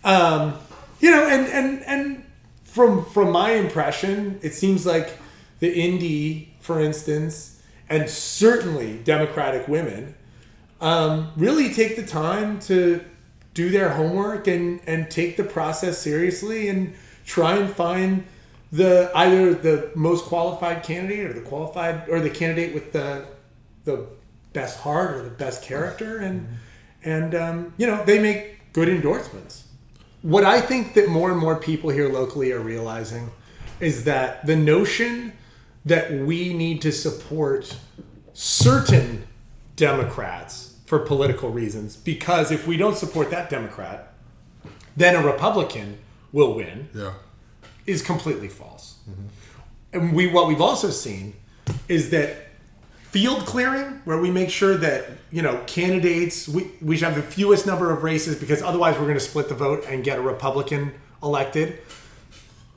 [0.03, 0.59] Um,
[0.99, 2.25] you know, and and and
[2.65, 5.17] from from my impression, it seems like
[5.61, 10.17] the Indy, for instance, and certainly Democratic women
[10.81, 13.01] um, really take the time to
[13.55, 16.95] do their homework and and take the process seriously and
[17.25, 18.25] try and find
[18.73, 23.25] the either the most qualified candidate or the qualified or the candidate with the
[23.85, 24.07] the
[24.53, 26.47] best heart or the best character and
[27.05, 29.65] and um, you know they make good endorsements
[30.23, 33.31] what i think that more and more people here locally are realizing
[33.81, 35.33] is that the notion
[35.85, 37.77] that we need to support
[38.33, 39.27] certain
[39.75, 44.13] Democrats for political reasons because if we don't support that Democrat,
[44.97, 45.99] then a Republican
[46.33, 47.15] will win Yeah.
[47.87, 48.95] is completely false.
[49.93, 51.35] And we what we've also seen
[51.89, 52.52] is that
[53.13, 57.23] field clearing, where we make sure that you know candidates we, we should have the
[57.23, 60.23] fewest number of races because otherwise we're going to split the vote and get a
[60.23, 61.79] Republican elected,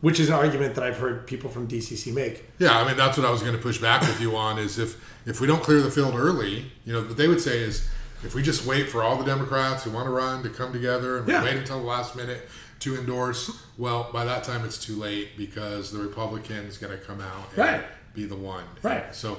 [0.01, 2.43] which is an argument that I've heard people from DCC make.
[2.59, 4.77] Yeah, I mean that's what I was going to push back with you on is
[4.77, 7.87] if if we don't clear the field early, you know, what they would say is
[8.23, 11.17] if we just wait for all the Democrats who want to run to come together
[11.17, 11.43] and Yeah.
[11.43, 12.47] wait until the last minute
[12.81, 17.03] to endorse, well, by that time it's too late because the Republican is going to
[17.03, 17.85] come out and Right.
[18.13, 18.63] be the one.
[18.83, 19.13] Right.
[19.15, 19.37] So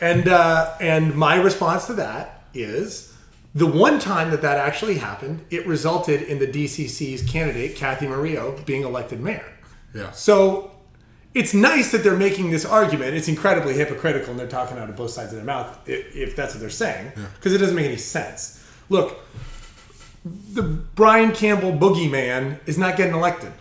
[0.00, 3.14] And uh, and my response to that is
[3.54, 8.60] the one time that that actually happened, it resulted in the DCC's candidate Cathy Murillo
[8.66, 9.50] being elected mayor.
[9.94, 10.10] yeah.
[10.10, 10.72] So
[11.32, 13.14] it's nice that they're making this argument.
[13.14, 16.54] It's incredibly hypocritical, and they're talking out of both sides of their mouth if that's
[16.54, 18.62] what they're saying, because it doesn't make any sense.
[18.88, 19.18] Look,
[20.24, 23.52] the Brian Campbell boogeyman is not getting elected.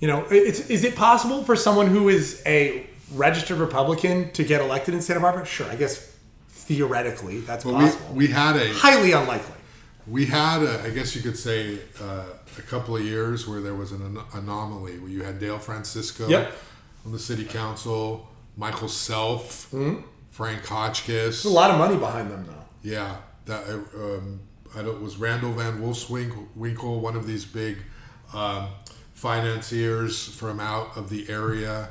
[0.00, 4.60] You know, it's, is it possible for someone who is a registered Republican to get
[4.60, 5.44] elected in Santa Barbara?
[5.44, 6.16] Sure, I guess
[6.48, 8.14] theoretically that's Well, possible.
[8.14, 9.54] we, we had a Highly unlikely.
[10.06, 12.24] we had a, I guess you could say uh,
[12.58, 16.28] a couple of years where there was an an- anomaly where you had Dale Francisco
[16.28, 16.52] Yep.
[17.06, 19.72] on the city council, Michael Self,
[20.30, 21.42] Frank Hotchkiss.
[21.42, 22.54] There's a lot of money behind them, though.
[22.82, 24.40] Yeah, that uh, um,
[24.76, 27.78] I don't, was Randall Van Wolfswinkel, one of these big
[28.32, 28.68] um,
[29.14, 31.88] financiers from out of the area.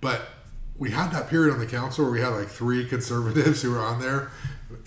[0.00, 0.22] But
[0.80, 3.78] we had that period on the council where we had like three conservatives who were
[3.80, 4.30] on there,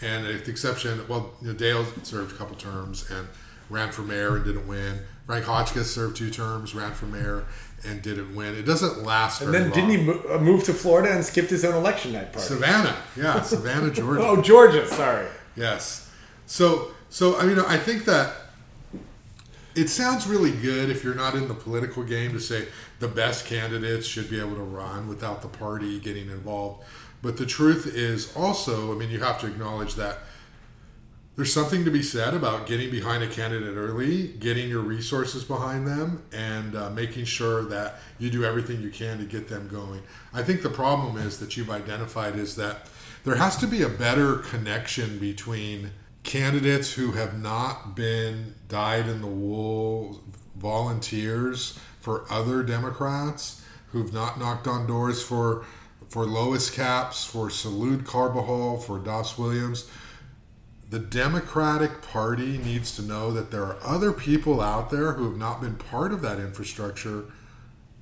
[0.01, 3.27] and with the exception, well, you know, Dale served a couple terms and
[3.69, 4.99] ran for mayor and didn't win.
[5.25, 7.45] Frank Hotchkiss served two terms, ran for mayor
[7.87, 8.55] and didn't win.
[8.55, 9.71] It doesn't last And then long.
[9.71, 12.47] didn't he mo- uh, move to Florida and skipped his own election night party?
[12.47, 14.21] Savannah, yeah, Savannah, Georgia.
[14.21, 15.27] Oh, Georgia, sorry.
[15.55, 16.09] Yes.
[16.45, 18.33] So so I mean I think that
[19.75, 22.67] it sounds really good if you're not in the political game to say
[22.99, 26.83] the best candidates should be able to run without the party getting involved.
[27.21, 30.19] But the truth is also, I mean, you have to acknowledge that
[31.35, 35.87] there's something to be said about getting behind a candidate early, getting your resources behind
[35.87, 40.03] them, and uh, making sure that you do everything you can to get them going.
[40.31, 42.87] I think the problem is that you've identified is that
[43.23, 45.91] there has to be a better connection between
[46.23, 50.21] candidates who have not been dyed in the wool
[50.55, 55.65] volunteers for other Democrats who've not knocked on doors for
[56.09, 59.89] for Lois Capps, for Salud Carbajal, for Das Williams
[60.93, 65.39] the Democratic Party needs to know that there are other people out there who have
[65.39, 67.25] not been part of that infrastructure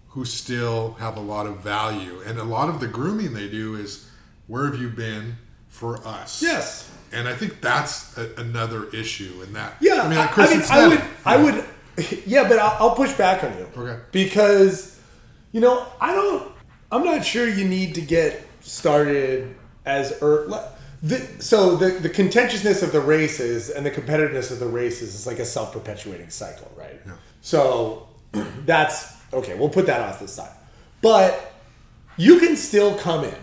[0.10, 2.22] who still have a lot of value.
[2.26, 4.10] And a lot of the grooming they do is
[4.46, 5.38] where have you been
[5.70, 6.42] for us?
[6.42, 6.92] Yes.
[7.14, 9.76] And I think that's a, another issue in that.
[9.82, 11.56] Yeah, I mean, I, like Chris I, mean, I would, I
[11.98, 13.68] would, yeah, but I'll, I'll push back on you.
[13.76, 14.02] Okay.
[14.12, 15.00] Because,
[15.52, 16.52] you know, I don't,
[16.92, 20.60] I'm not sure you need to get started as early.
[21.04, 25.26] The, so the, the contentiousness of the races and the competitiveness of the races is
[25.26, 27.02] like a self-perpetuating cycle, right?
[27.06, 27.14] Yeah.
[27.42, 28.08] So
[28.66, 29.56] that's okay.
[29.56, 30.56] We'll put that off the side,
[31.02, 31.54] but
[32.18, 33.36] you can still come in,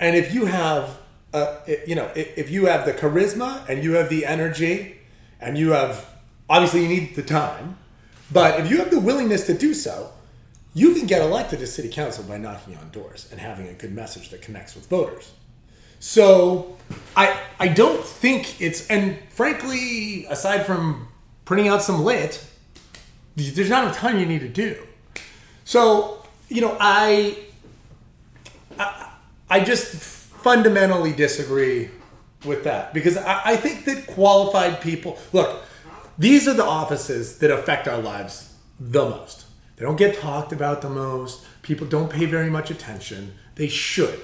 [0.00, 0.98] and if you have,
[1.32, 4.98] uh, you know, if if you have the charisma and you have the energy,
[5.40, 6.08] and you have
[6.48, 7.78] obviously you need the time,
[8.30, 10.12] but if you have the willingness to do so,
[10.74, 13.92] you can get elected to city council by knocking on doors and having a good
[13.92, 15.32] message that connects with voters.
[15.98, 16.76] So
[17.16, 21.08] I I don't think it's and frankly, aside from
[21.44, 22.44] printing out some lit,
[23.36, 24.86] there's not a ton you need to do.
[25.64, 27.38] So, you know, I
[28.78, 29.12] I,
[29.48, 29.94] I just
[30.42, 31.90] fundamentally disagree
[32.44, 35.64] with that because I, I think that qualified people look,
[36.18, 39.46] these are the offices that affect our lives the most.
[39.76, 41.44] They don't get talked about the most.
[41.62, 43.34] People don't pay very much attention.
[43.54, 44.20] They should.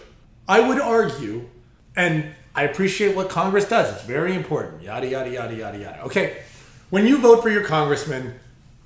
[0.46, 1.48] I would argue,
[1.96, 3.94] and I appreciate what Congress does.
[3.94, 4.82] It's very important.
[4.82, 6.02] Yada yada yada yada yada.
[6.04, 6.42] Okay,
[6.90, 8.34] when you vote for your congressman,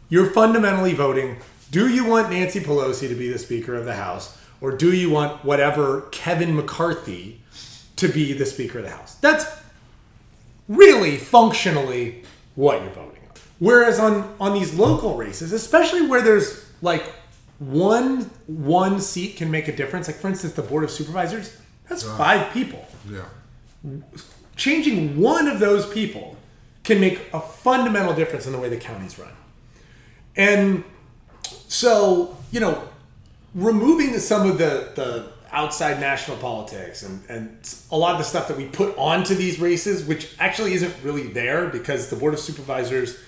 [0.08, 1.38] you're fundamentally voting.
[1.70, 5.10] Do you want Nancy Pelosi to be the Speaker of the House, or do you
[5.10, 7.40] want whatever Kevin McCarthy
[7.96, 9.16] to be the Speaker of the House?
[9.16, 9.44] That's
[10.68, 12.22] really functionally
[12.54, 13.34] what you're voting on.
[13.58, 17.04] Whereas on on these local races, especially where there's like
[17.58, 21.56] one one seat can make a difference, like for instance the Board of Supervisors,
[21.88, 22.86] that's five people.
[23.10, 23.24] Yeah.
[24.54, 26.36] Changing one of those people
[26.84, 29.32] can make a fundamental difference in the way the counties run.
[30.36, 30.84] And
[31.68, 32.88] so, you know,
[33.54, 38.48] removing some of the, the outside national politics and, and a lot of the stuff
[38.48, 42.40] that we put onto these races, which actually isn't really there because the Board of
[42.40, 43.18] Supervisors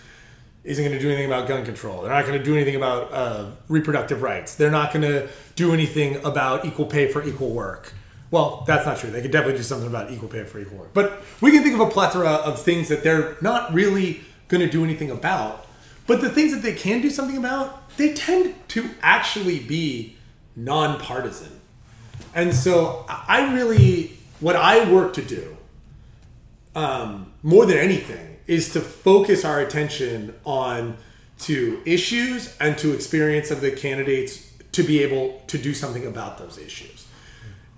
[0.65, 2.03] isn't going to do anything about gun control.
[2.03, 4.55] They're not going to do anything about uh, reproductive rights.
[4.55, 7.93] They're not going to do anything about equal pay for equal work.
[8.31, 9.11] Well, that's not true.
[9.11, 10.95] They could definitely do something about equal pay for equal work.
[10.95, 14.71] But we can think of a plethora of things that they're not really going to
[14.71, 15.67] do anything about.
[16.07, 20.14] But the things that they can do something about, they tend to actually be
[20.57, 21.61] nonpartisan.
[22.35, 25.57] And so I really, what I work to do,
[26.75, 30.97] um, more than anything, is to focus our attention on
[31.41, 36.39] to issues and to experience of the candidates to be able to do something about
[36.39, 37.07] those issues.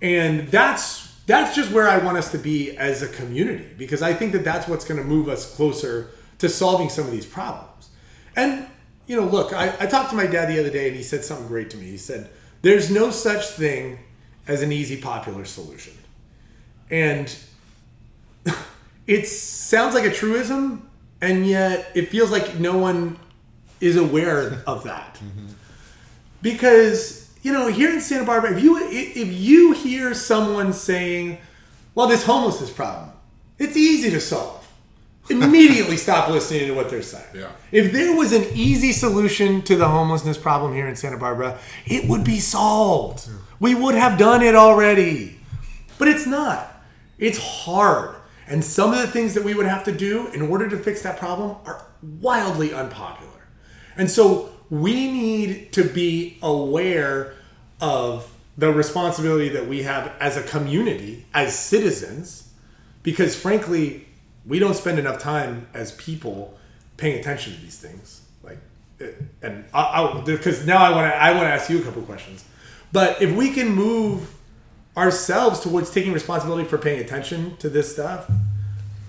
[0.02, 4.14] And that's that's just where I want us to be as a community because I
[4.14, 7.88] think that that's what's going to move us closer to solving some of these problems.
[8.36, 8.66] And
[9.06, 11.24] you know, look, I, I talked to my dad the other day and he said
[11.24, 11.86] something great to me.
[11.86, 12.28] He said,
[12.66, 14.00] "There's no such thing
[14.48, 15.92] as an easy popular solution,"
[16.90, 17.32] and
[19.06, 20.90] it sounds like a truism,
[21.20, 23.20] and yet it feels like no one
[23.80, 25.14] is aware of that.
[25.14, 25.46] Mm-hmm.
[26.42, 31.38] Because you know, here in Santa Barbara, if you if you hear someone saying,
[31.94, 33.12] "Well, this homelessness problem,
[33.60, 34.65] it's easy to solve,"
[35.30, 37.24] immediately stop listening to what they're saying.
[37.34, 37.50] Yeah.
[37.72, 42.08] If there was an easy solution to the homelessness problem here in Santa Barbara, it
[42.08, 43.28] would be solved.
[43.60, 45.38] We would have done it already.
[45.98, 46.82] But it's not.
[47.18, 48.16] It's hard.
[48.46, 51.02] And some of the things that we would have to do in order to fix
[51.02, 53.32] that problem are wildly unpopular.
[53.96, 57.34] And so we need to be aware
[57.80, 62.52] of the responsibility that we have as a community, as citizens,
[63.02, 64.05] because frankly,
[64.46, 66.56] we don't spend enough time as people
[66.96, 68.22] paying attention to these things.
[68.42, 68.58] Like,
[69.42, 72.44] and I, because now I want to, I want to ask you a couple questions.
[72.92, 74.32] But if we can move
[74.96, 78.30] ourselves towards taking responsibility for paying attention to this stuff,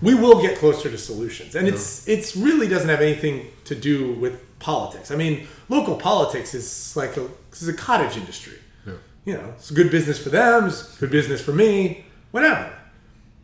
[0.01, 1.55] we will get closer to solutions.
[1.55, 5.11] And it's it's really doesn't have anything to do with politics.
[5.11, 8.59] I mean, local politics is like a this is a cottage industry.
[8.85, 8.93] Yeah.
[9.25, 12.71] You know, it's good business for them, it's good business for me, whatever.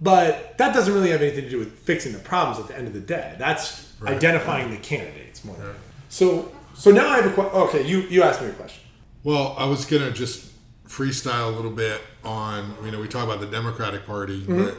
[0.04, 2.88] But that doesn't really have anything to do with fixing the problems at the end
[2.88, 3.36] of the day.
[3.40, 5.56] That's identifying the candidates more.
[6.10, 7.54] So so now I have a question.
[7.56, 8.84] Okay, you you asked me a question.
[9.24, 10.52] Well, I was gonna just
[10.88, 12.76] freestyle a little bit on.
[12.84, 14.66] You know, we talk about the Democratic Party, Mm-hmm.
[14.66, 14.78] but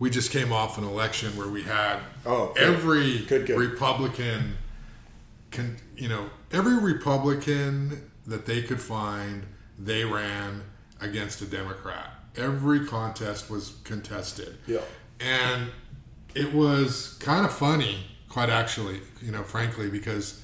[0.00, 2.62] we just came off an election where we had Oh, good.
[2.62, 3.56] every Good, good.
[3.58, 4.56] Republican,
[5.52, 9.44] con, you know, every Republican that they could find,
[9.78, 10.62] they ran
[11.00, 12.14] against a Democrat.
[12.36, 14.56] Every contest was contested.
[14.66, 14.80] Yeah.
[15.20, 15.70] And
[16.34, 20.40] it was kind of funny, quite actually, you know, frankly, because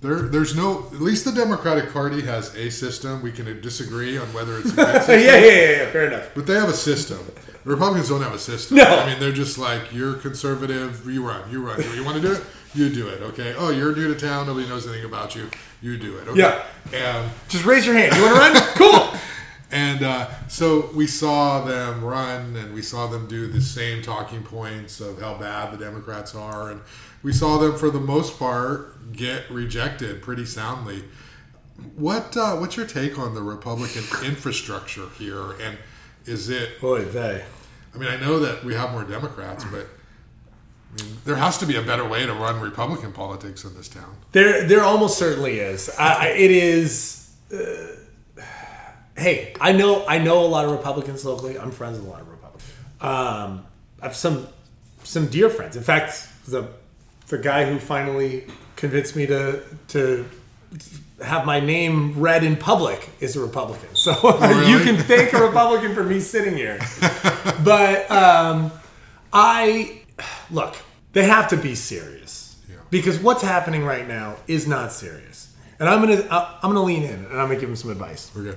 [0.00, 0.86] there, there's no.
[0.92, 3.22] At least the Democratic Party has a system.
[3.22, 6.30] We can disagree on whether it's a good yeah, yeah, yeah, yeah, fair enough.
[6.34, 7.18] but they have a system.
[7.64, 8.78] The Republicans don't have a system.
[8.78, 8.84] No.
[8.84, 11.04] I mean, they're just like you're conservative.
[11.06, 11.50] You run.
[11.50, 11.82] You run.
[11.94, 12.42] You want to do it?
[12.74, 13.20] You do it.
[13.22, 13.54] Okay.
[13.58, 14.46] Oh, you're new to town.
[14.46, 15.50] Nobody knows anything about you.
[15.82, 16.28] You do it.
[16.28, 16.38] Okay.
[16.38, 16.64] Yeah.
[16.94, 18.14] And Just raise your hand.
[18.14, 18.68] You want to run?
[18.76, 19.20] cool.
[19.72, 24.42] and uh, so we saw them run and we saw them do the same talking
[24.42, 26.70] points of how bad the Democrats are.
[26.70, 26.80] And
[27.22, 31.04] we saw them, for the most part, get rejected pretty soundly.
[31.94, 35.52] What uh, What's your take on the Republican infrastructure here?
[35.60, 35.78] And
[36.26, 37.44] is it, Boy, they.
[37.94, 39.86] I mean, I know that we have more Democrats, but
[40.92, 43.88] I mean, there has to be a better way to run Republican politics in this
[43.88, 44.16] town.
[44.32, 45.90] There, there almost certainly is.
[45.98, 47.30] I, it is.
[47.52, 47.96] Uh,
[49.16, 51.58] hey, I know, I know a lot of Republicans locally.
[51.58, 52.70] I'm friends with a lot of Republicans.
[53.00, 53.66] Um,
[54.00, 54.46] I have some,
[55.04, 55.76] some dear friends.
[55.76, 56.68] In fact, the,
[57.28, 58.44] the guy who finally
[58.76, 60.24] convinced me to to
[61.22, 63.94] have my name read in public is a Republican.
[63.94, 64.12] So
[64.66, 66.78] you can thank a Republican for me sitting here.
[67.64, 68.72] But um,
[69.32, 70.00] I
[70.50, 70.76] look,
[71.12, 72.76] they have to be serious Yeah.
[72.90, 75.54] because what's happening right now is not serious.
[75.78, 78.30] And I'm gonna I- I'm gonna lean in and I'm gonna give them some advice.
[78.36, 78.56] Okay.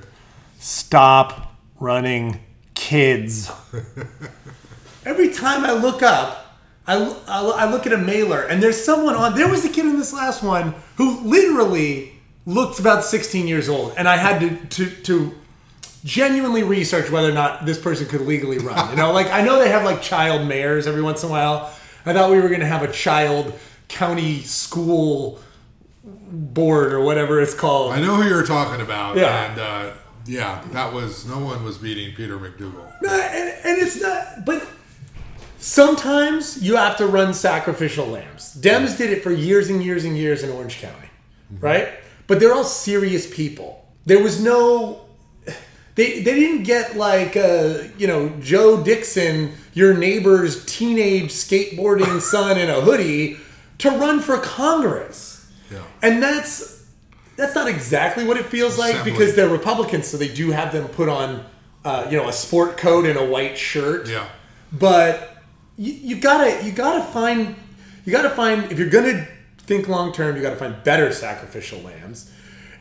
[0.64, 2.40] Stop running
[2.74, 3.52] kids.
[5.06, 6.56] Every time I look up,
[6.88, 6.96] I,
[7.28, 9.36] I, I look at a mailer and there's someone on.
[9.36, 12.14] There was a kid in this last one who literally
[12.46, 14.56] looked about 16 years old, and I had to
[14.86, 15.38] to, to
[16.06, 18.90] genuinely research whether or not this person could legally run.
[18.90, 21.74] You know, like I know they have like child mayors every once in a while.
[22.06, 23.54] I thought we were going to have a child
[23.90, 25.42] county school
[26.06, 27.92] board or whatever it's called.
[27.92, 29.18] I know who you're talking about.
[29.18, 29.52] Yeah.
[29.52, 29.94] And uh,
[30.26, 33.02] yeah, that was, no one was beating Peter McDougal.
[33.02, 34.46] No, and, and it's not.
[34.46, 34.68] But
[35.58, 38.56] sometimes you have to run sacrificial lambs.
[38.56, 41.10] Dems did it for years and years and years in Orange County,
[41.60, 41.90] right?
[42.28, 43.86] But they're all serious people.
[44.06, 45.02] There was no.
[45.96, 52.58] They they didn't get like uh, you know Joe Dixon, your neighbor's teenage skateboarding son
[52.58, 53.38] in a hoodie,
[53.80, 55.52] to run for Congress.
[55.72, 55.84] Yeah.
[56.02, 56.83] And that's
[57.36, 59.12] that's not exactly what it feels like Assembly.
[59.12, 61.46] because they're Republicans, so they do have them put on
[61.84, 64.08] uh, you know a sport coat and a white shirt.
[64.08, 64.28] Yeah.
[64.72, 65.38] But
[65.78, 67.56] you, you gotta you gotta find
[68.06, 69.28] you gotta find if you're gonna
[69.60, 72.32] think long term, you gotta find better sacrificial lambs.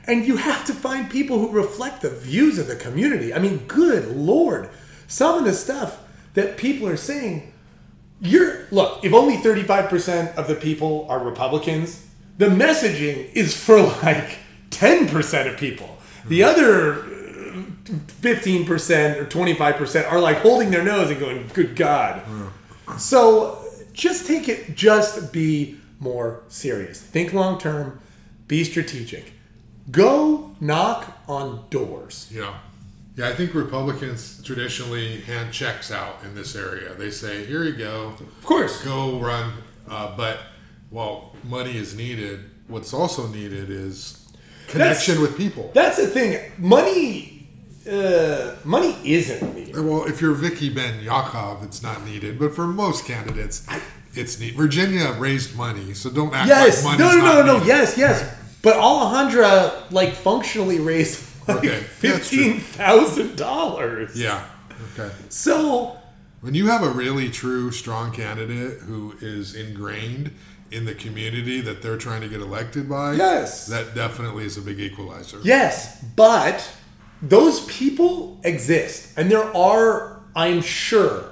[0.05, 3.33] And you have to find people who reflect the views of the community.
[3.33, 4.69] I mean, good lord,
[5.07, 6.01] some of the stuff
[6.35, 7.53] that people are saying
[8.23, 12.07] you're look if only 35% of the people are republicans
[12.39, 14.39] the messaging is for like
[14.71, 15.99] 10% of people.
[16.27, 17.63] The other uh,
[18.23, 22.23] 15% or 25% are like holding their nose and going good god.
[22.99, 27.01] So just take it just be more serious.
[27.01, 28.01] Think long term
[28.49, 29.33] be strategic.
[29.91, 32.29] Go knock on doors.
[32.33, 32.59] Yeah.
[33.15, 36.95] Yeah, I think Republicans traditionally hand checks out in this area.
[36.95, 38.83] They say, here you go, of course.
[38.83, 39.53] Go run.
[39.87, 40.39] Uh, but
[40.93, 42.39] while money is needed,
[42.69, 44.19] what's also needed is
[44.69, 45.71] connection with people.
[45.75, 47.49] that's the thing money
[47.91, 52.39] uh, money isn't needed Well, if you're Vicky Ben Yakov, it's not needed.
[52.39, 53.67] But for most candidates,
[54.15, 54.55] it's neat.
[54.55, 56.85] Virginia raised money, so don't act Yes.
[56.85, 57.53] like No, no, no, not no.
[57.55, 57.67] needed.
[57.69, 58.17] Yes, yes.
[58.63, 64.15] But Alejandra like functionally raised like Okay, fifteen thousand dollars.
[64.15, 64.45] Yeah.
[64.97, 65.11] Okay.
[65.29, 65.97] So
[66.41, 70.31] When you have a really true, strong candidate who is ingrained
[70.73, 73.67] in the community that they're trying to get elected by, Yes.
[73.67, 75.39] that definitely is a big equalizer.
[75.43, 76.69] yes, but
[77.21, 81.25] those people exist, and there are, I'm sure,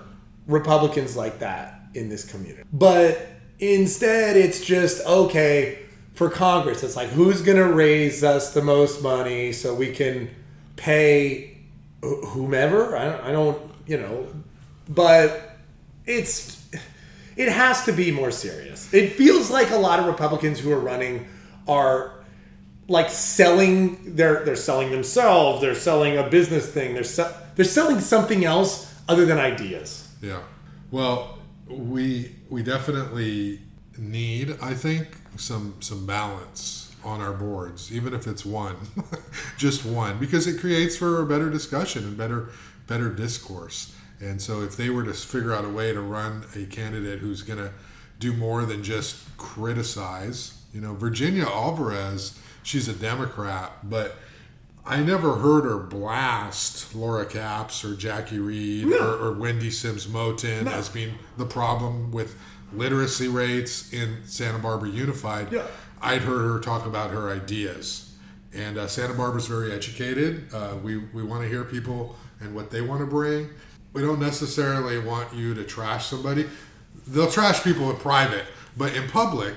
[0.47, 2.63] Republicans like that in this community.
[2.73, 3.27] But
[3.59, 5.79] instead, it's just okay
[6.15, 6.83] for Congress.
[6.83, 10.29] It's like who's going to raise us the most money so we can
[10.77, 11.59] pay
[12.03, 12.97] whomever.
[12.97, 14.27] I don't, I don't you know,
[14.89, 15.57] but
[16.07, 16.60] it's
[17.37, 18.93] it has to be more serious.
[18.93, 21.27] It feels like a lot of Republicans who are running
[21.69, 22.21] are
[22.89, 28.01] like selling they're they're selling themselves, they're selling a business thing, they're se- they're selling
[28.01, 30.13] something else other than ideas.
[30.21, 30.41] Yeah.
[30.91, 33.61] Well, we we definitely
[33.97, 38.77] need, I think, some some balance on our boards, even if it's one,
[39.57, 42.49] just one, because it creates for a better discussion and better
[42.87, 43.95] better discourse.
[44.21, 47.43] And so, if they were to figure out a way to run a candidate who's
[47.43, 47.73] going to
[48.19, 54.17] do more than just criticize, you know, Virginia Alvarez, she's a Democrat, but
[54.85, 60.67] I never heard her blast Laura Capps or Jackie Reed or, or Wendy Sims Moten
[60.67, 62.37] as being the problem with
[62.73, 65.53] literacy rates in Santa Barbara Unified.
[65.53, 65.67] Yeah.
[66.01, 68.15] I'd heard her talk about her ideas.
[68.53, 70.53] And uh, Santa Barbara's very educated.
[70.53, 73.51] Uh, we, we want to hear people and what they want to bring.
[73.93, 76.47] We don't necessarily want you to trash somebody.
[77.07, 78.45] They'll trash people in private,
[78.77, 79.55] but in public,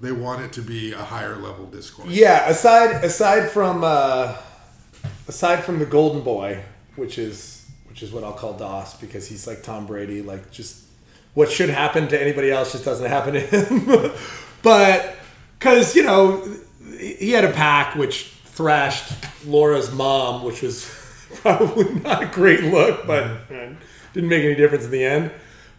[0.00, 2.08] they want it to be a higher level discourse.
[2.08, 4.36] Yeah, aside aside from uh,
[5.28, 6.62] aside from the Golden Boy,
[6.96, 10.84] which is which is what I'll call Das because he's like Tom Brady, like just
[11.34, 14.12] what should happen to anybody else just doesn't happen to him.
[14.62, 15.16] but
[15.58, 16.46] because you know
[16.98, 19.12] he had a pack which thrashed
[19.46, 20.84] Laura's mom, which was
[21.42, 23.70] probably not a great look, but uh,
[24.12, 25.30] didn't make any difference in the end.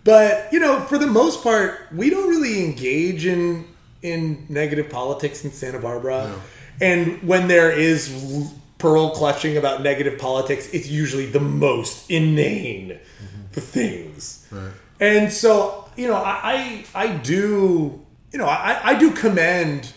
[0.04, 3.66] But you know, for the most part, we don't really engage in
[4.02, 6.34] in negative politics in Santa Barbara.
[6.80, 13.00] And when there is pearl clutching about negative politics, it's usually the most inane
[13.52, 14.48] things.
[14.52, 14.72] Right.
[15.00, 19.92] And so, you know, I, I, I do, you know, I, I do commend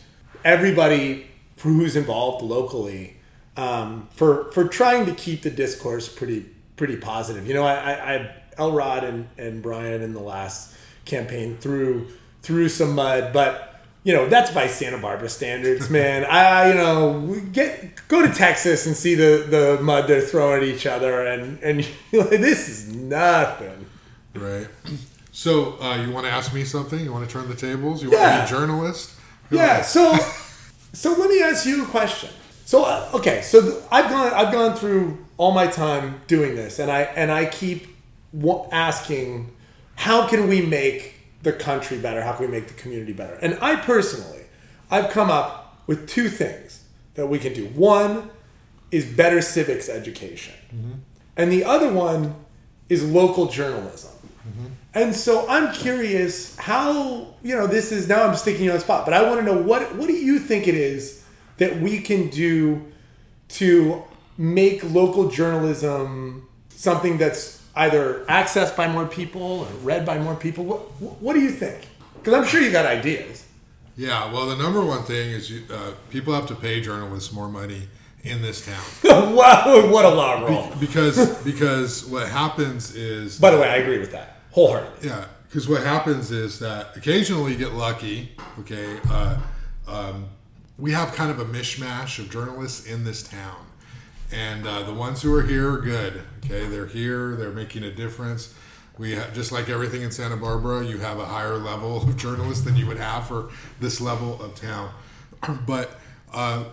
[0.45, 1.27] everybody
[1.61, 3.17] who's involved locally
[3.57, 6.47] um, for for trying to keep the discourse pretty
[6.77, 7.47] pretty positive.
[7.47, 10.75] You know, I, I, Elrod and, and Brian in the last
[11.05, 12.09] campaign threw
[12.43, 16.25] threw some mud, but you know that's by Santa Barbara standards, man.
[16.25, 20.69] I you know get go to Texas and see the the mud they're throwing at
[20.69, 21.79] each other, and and
[22.13, 23.87] like, this is nothing.
[24.35, 24.67] Right.
[25.31, 27.01] So uh, you want to ask me something?
[27.01, 28.03] You want to turn the tables?
[28.03, 29.19] You want to be a journalist?
[29.51, 29.83] Yeah.
[29.83, 30.17] So,
[30.93, 32.31] so let me ask you a question.
[32.65, 33.43] So, uh, okay.
[33.43, 37.31] So th- I've gone, I've gone through all my time doing this, and I and
[37.31, 37.87] I keep
[38.33, 39.51] wa- asking,
[39.97, 42.23] how can we make the country better?
[42.23, 43.35] How can we make the community better?
[43.43, 44.43] And I personally,
[44.91, 46.85] I've come up with two things
[47.15, 47.67] that we can do.
[47.67, 48.31] One
[48.91, 50.55] is better civics education,
[51.37, 52.35] and the other one
[52.89, 54.11] is local journalism.
[54.95, 58.81] And so I'm curious how you know this is now I'm sticking you on the
[58.83, 61.24] spot, but I want to know what what do you think it is
[61.59, 62.85] that we can do
[63.49, 64.03] to
[64.37, 70.65] make local journalism something that's either accessed by more people or read by more people?
[70.65, 71.89] What, what do you think?
[72.17, 73.45] Because I'm sure you got ideas.
[73.97, 77.49] Yeah, well, the number one thing is you, uh, people have to pay journalists more
[77.49, 77.89] money
[78.25, 78.83] in this town.
[79.35, 80.69] wow, what a log roll!
[80.71, 83.39] Be- because because what happens is.
[83.39, 85.09] By the way, I agree with that wholeheartedly.
[85.09, 88.33] Yeah, because what happens is that occasionally you get lucky.
[88.61, 89.39] Okay, uh,
[89.87, 90.27] um,
[90.79, 93.66] we have kind of a mishmash of journalists in this town,
[94.33, 96.22] and uh, the ones who are here are good.
[96.45, 97.37] Okay, they're here.
[97.37, 98.55] They're making a difference.
[98.99, 102.64] We have, just like everything in Santa Barbara, you have a higher level of journalists
[102.64, 103.51] than you would have for
[103.81, 104.91] this level of town.
[105.66, 105.99] But
[106.33, 106.64] uh,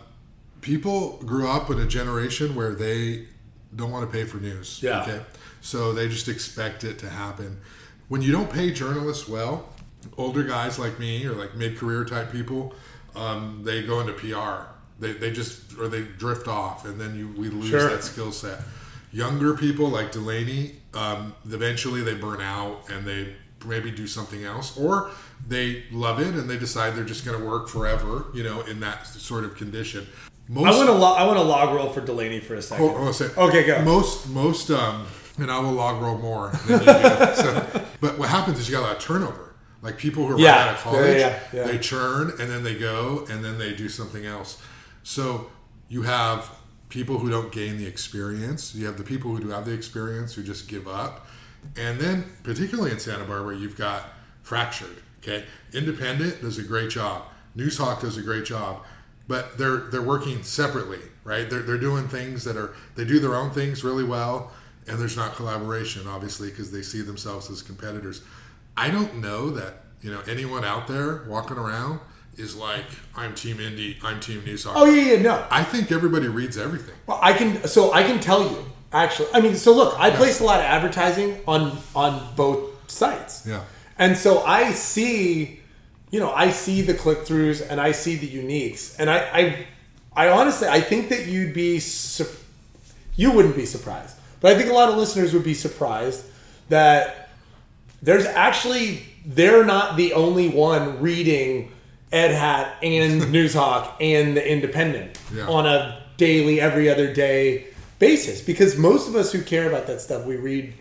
[0.61, 3.25] people grew up in a generation where they
[3.75, 4.81] don't want to pay for news.
[4.81, 5.01] Yeah.
[5.01, 5.21] Okay.
[5.61, 7.59] So they just expect it to happen.
[8.07, 9.69] When you don't pay journalists well,
[10.17, 12.73] older guys like me or like mid-career type people,
[13.15, 14.67] um, they go into PR.
[14.99, 17.89] They, they just or they drift off, and then you we lose Sure.
[17.89, 18.59] that skill set.
[19.11, 23.35] Younger people like Delaney, um, eventually they burn out and they
[23.65, 25.09] maybe do something else, or
[25.47, 28.25] they love it and they decide they're just going to work forever.
[28.33, 30.07] You know, in that sort of condition.
[30.47, 32.85] Most, I want to lo- I want to log roll for Delaney for a second.
[32.85, 33.81] Oh, oh, say- Okay, go.
[33.83, 35.05] Most most um,
[35.37, 37.35] and I will log roll more than you do.
[37.35, 39.50] so, but what happens is you got a lot of turnover.
[39.81, 40.51] Like people who are Yeah.
[40.51, 43.73] right out of college, Yeah, yeah, they churn and then they go and then they
[43.73, 44.57] do something else.
[45.03, 45.49] So
[45.89, 46.49] you have
[46.89, 48.75] people who don't gain the experience.
[48.75, 51.27] You have the people who do have the experience who just give up.
[51.77, 54.13] And then, particularly in Santa Barbara, you've got
[54.43, 54.97] fractured.
[55.21, 57.23] Okay, Independent does a great job.
[57.55, 58.83] Noozhawk does a great job,
[59.27, 61.49] but they're they're working separately, right?
[61.49, 64.51] They're they're doing things that are they do their own things really well,
[64.87, 68.21] and there's not collaboration, obviously, because they see themselves as competitors.
[68.75, 71.99] I don't know that you know anyone out there walking around
[72.37, 74.73] is like I'm Team Indy, I'm Team Noozhawk.
[74.75, 75.45] Oh yeah, yeah, no.
[75.51, 76.95] I think everybody reads everything.
[77.07, 79.29] Well, I can so I can tell you actually.
[79.33, 83.45] I mean, so look, I placed a lot of advertising on on both sites.
[83.45, 83.63] Yeah.
[83.97, 85.59] And so I see,
[86.09, 89.65] you know, I see the click throughs and I see the uniques, and I, I,
[90.15, 92.27] I honestly, I think that you'd be, sur-
[93.15, 96.25] you wouldn't be surprised, but I think a lot of listeners would be surprised
[96.69, 97.29] that
[98.01, 101.71] there's actually they're not the only one reading
[102.11, 105.47] Edhat and Noozhawk and the Independent Yeah.
[105.47, 107.67] on a daily, every other day
[107.99, 110.73] basis because most of us who care about that stuff we read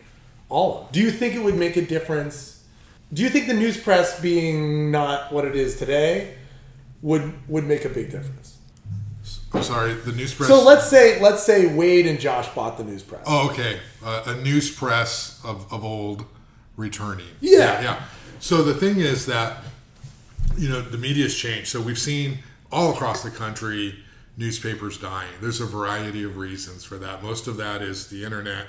[0.48, 0.78] all of.
[0.84, 0.88] them.
[0.92, 2.64] Do you think it would make a difference?
[3.12, 6.34] Do you think the news press being not what it is today
[7.02, 8.56] would would make a big difference?
[9.52, 10.48] I'm sorry, the news press.
[10.48, 13.22] So let's say let's say Wade and Josh bought the news press.
[13.26, 13.80] Oh, okay.
[14.04, 16.24] Uh, a news press of, of old
[16.80, 17.26] returning.
[17.40, 17.80] Yeah.
[17.82, 18.02] yeah.
[18.40, 19.62] So the thing is that,
[20.56, 21.68] you know, the media's changed.
[21.68, 22.38] So we've seen
[22.72, 23.96] all across the country
[24.36, 25.30] newspapers dying.
[25.40, 27.22] There's a variety of reasons for that.
[27.22, 28.68] Most of that is the internet,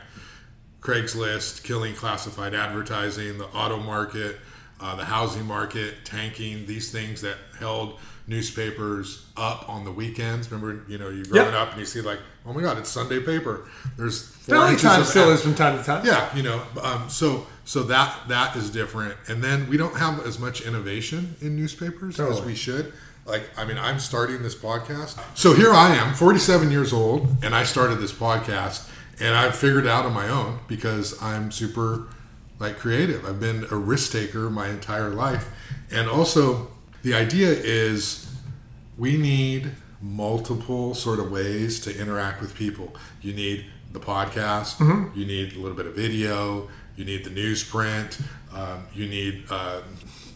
[0.82, 4.38] Craigslist, killing classified advertising, the auto market,
[4.82, 8.00] uh, the housing market, tanking, these things that held
[8.32, 10.52] newspapers up on the weekends.
[10.52, 11.62] Remember, you know, you growing Yep.
[11.62, 13.68] up and you see like, oh my God, it's Sunday paper.
[13.98, 16.06] There's four Philly inches of still is from time to time.
[16.06, 20.26] yeah, you know, um, so so that that is different, and then we don't have
[20.26, 22.92] as much innovation in newspapers as we should.
[23.26, 27.54] Like, I mean, I'm starting this podcast, so here I am, 47 years old, and
[27.54, 32.08] I started this podcast, and I've figured it out on my own because I'm super
[32.60, 33.24] like creative.
[33.26, 35.50] I've been a risk taker my entire life,
[35.92, 36.72] and also
[37.04, 38.32] the idea is
[38.98, 39.72] we need
[40.02, 42.94] multiple sort of ways to interact with people.
[43.22, 44.80] You need the podcast,
[45.16, 48.22] you need a little bit of video, you need the newsprint,
[48.54, 49.82] um, you need uh,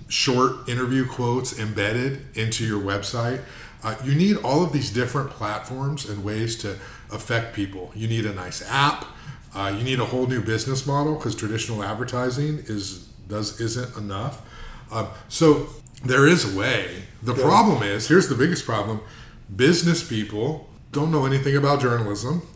[0.07, 3.41] short interview quotes embedded into your website.
[3.83, 6.77] Uh, you need all of these different platforms and ways to
[7.11, 7.91] affect people.
[7.95, 9.05] You need a nice app.
[9.53, 14.41] Uh, you need a whole new business model because traditional advertising is does isn't enough.
[14.91, 15.67] Um, so
[16.05, 17.03] there is a way.
[17.23, 19.01] The problem is here's the biggest problem:
[19.55, 22.47] business people don't know anything about journalism,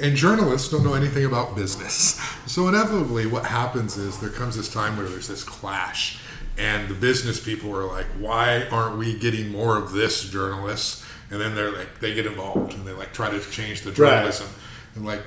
[0.00, 2.20] and journalists don't know anything about business.
[2.48, 6.18] So inevitably, what happens is there comes this time where there's this clash,
[6.56, 11.38] and the business people are like, "Why aren't we getting more of this journalists?" And
[11.38, 14.48] then they're like, they get involved and they like try to change the journalism,
[14.94, 15.20] and like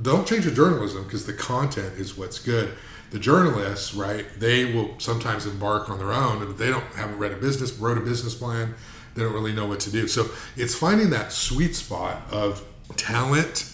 [0.00, 2.72] don't change the journalism because the content is what's good.
[3.12, 4.26] The journalists, right?
[4.38, 7.98] They will sometimes embark on their own, and they don't haven't read a business, wrote
[7.98, 8.74] a business plan.
[9.14, 10.08] They don't really know what to do.
[10.08, 12.64] So it's finding that sweet spot of
[12.96, 13.70] talent,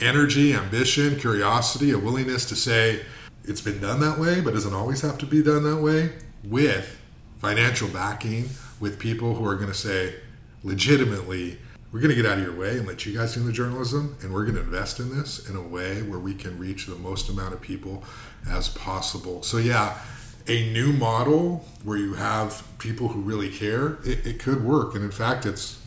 [0.00, 3.04] energy, ambition, curiosity, a willingness to say
[3.42, 6.12] it's been done that way, but doesn't always have to be done that way.
[6.44, 6.96] With
[7.38, 10.14] financial backing, with people who are going to say
[10.62, 11.58] legitimately
[11.96, 14.18] we're going to get out of your way and let you guys do the journalism,
[14.20, 16.94] and we're going to invest in this in a way where we can reach the
[16.94, 18.04] most amount of people
[18.50, 19.42] as possible.
[19.42, 19.96] So, yeah,
[20.46, 24.94] a new model where you have people who really care, it, it could work.
[24.94, 25.80] And in fact, it's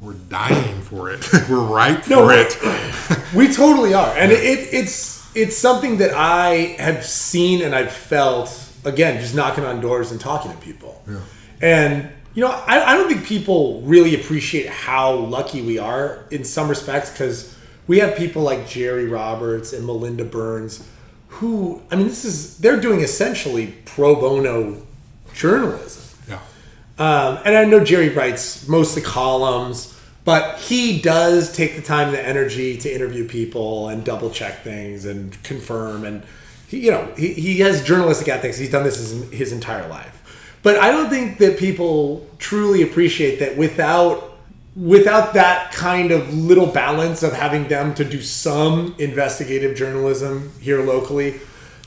[0.00, 1.28] we're dying for it.
[1.50, 3.26] we're ripe No, for it.
[3.34, 8.48] We totally are, and it, it's it's something that I have seen and I've felt
[8.84, 11.02] again, just knocking on doors and talking to people.
[11.08, 11.20] Yeah.
[11.60, 16.44] And you know, I, I don't think people really appreciate how lucky we are in
[16.44, 17.56] some respects because
[17.86, 20.86] we have people like Jerry Roberts and Melinda Burns,
[21.28, 24.82] who I mean, this is they're doing essentially pro bono
[25.32, 26.02] journalism.
[26.28, 26.40] Yeah.
[26.98, 31.82] Um, and I know Jerry writes most of the columns, but he does take the
[31.82, 36.04] time and the energy to interview people and double check things and confirm.
[36.04, 36.22] And
[36.68, 38.58] he, you know, he, he has journalistic ethics.
[38.58, 40.12] He's done this his, his entire life.
[40.62, 44.32] But I don't think that people truly appreciate that without
[44.76, 50.82] without that kind of little balance of having them to do some investigative journalism here
[50.82, 51.40] locally,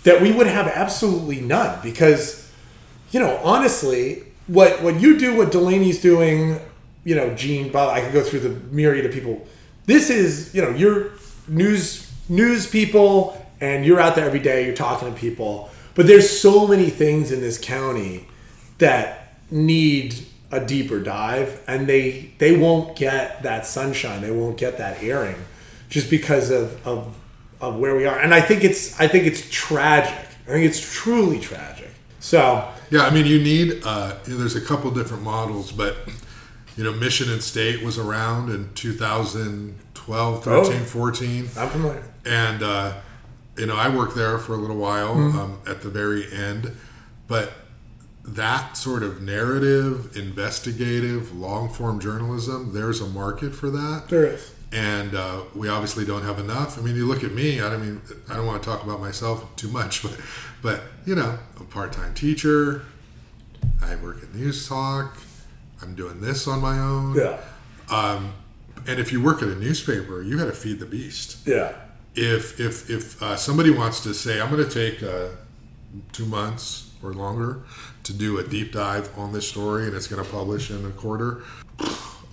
[0.04, 2.50] that we would have absolutely none because
[3.12, 6.60] you know, honestly, what what you do, what Delaney's doing,
[7.04, 9.48] you know, Gene, Bob, I could go through the myriad of people.
[9.86, 11.12] This is, you know, you're
[11.48, 14.66] news news people, and you're out there every day.
[14.66, 18.28] You're talking to people, but there's so many things in this county
[18.80, 20.16] that need
[20.52, 24.22] a deeper dive, and they they won't get that sunshine.
[24.22, 25.36] They won't get that airing,
[25.90, 27.16] just because of of
[27.62, 28.18] of where we are.
[28.20, 30.18] And I think it's I think it's tragic.
[30.48, 31.92] I think it's truly tragic.
[32.20, 33.82] So Yeah, I mean, you need.
[33.84, 35.96] Uh, you know, there's a couple different models, but
[36.76, 40.84] you know, Mission and State was around in 2012, 13, Oh.
[40.86, 42.04] 14, I'm familiar.
[42.26, 42.94] and uh,
[43.58, 46.72] you know, I worked there for a little while um, at the very end,
[47.28, 47.52] but
[48.36, 54.52] that sort of narrative, investigative, long form journalism, there's a market for that There is.
[54.72, 56.78] and uh, we obviously don't have enough.
[56.78, 57.60] I mean, you look at me.
[57.62, 60.18] I don't mean I don't want to talk about myself too much, but
[60.62, 62.84] but you know, a part-time teacher.
[63.82, 65.12] I work at Noozhawk.
[65.82, 67.16] I'm doing this on my own.
[67.16, 67.40] Yeah.
[67.90, 68.34] Um,
[68.88, 71.48] and if you work at a newspaper, you got to feed the beast.
[71.48, 71.74] Yeah.
[72.16, 75.30] If if if uh, somebody wants to say, I'm going to take uh,
[76.12, 77.62] two months or longer
[78.10, 80.92] to do a deep dive on this story, and it's going to publish in a
[80.92, 81.44] quarter.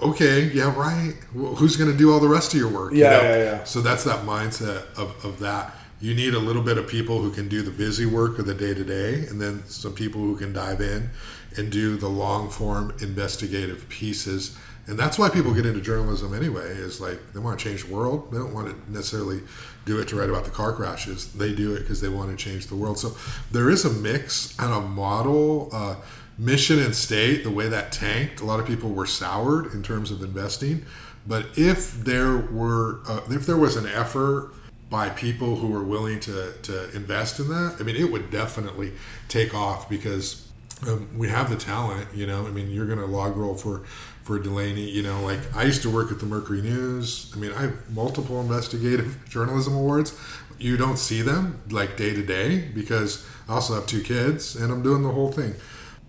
[0.02, 1.14] Okay, yeah, right.
[1.34, 2.92] Well, who's going to do all the rest of your work?
[2.92, 3.22] you Yeah, know?
[3.22, 3.64] yeah, yeah.
[3.64, 5.74] So that's that mindset of, of that.
[6.02, 8.52] You need a little bit of people who can do the busy work of the
[8.52, 11.08] day to day, and then some people who can dive in
[11.56, 14.54] and do the long form investigative pieces.
[14.86, 17.94] And that's why people get into journalism anyway, is like they want to change the
[17.94, 18.30] world.
[18.30, 19.40] They don't want to necessarily
[19.86, 21.32] do it to write about the car crashes.
[21.32, 22.98] They do it because they want to change the world.
[22.98, 23.16] So
[23.50, 25.70] there is a mix and a model.
[25.72, 25.96] Uh,
[26.38, 30.10] mission and state, the way that tanked, a lot of people were soured in terms
[30.10, 30.84] of investing.
[31.26, 34.52] But if there were, uh, if there was an effort
[34.90, 38.92] by people who were willing to, to invest in that, I mean, it would definitely
[39.28, 40.48] take off because
[40.86, 42.06] um, we have the talent.
[42.14, 43.82] You know, I mean, you're going to log roll for
[44.26, 44.90] for Delaney.
[44.90, 47.32] You know, like I used to work at the Mercury News.
[47.34, 50.18] I mean, I have multiple investigative journalism awards.
[50.58, 54.72] You don't see them like day to day because I also have two kids and
[54.72, 55.54] I'm doing the whole thing.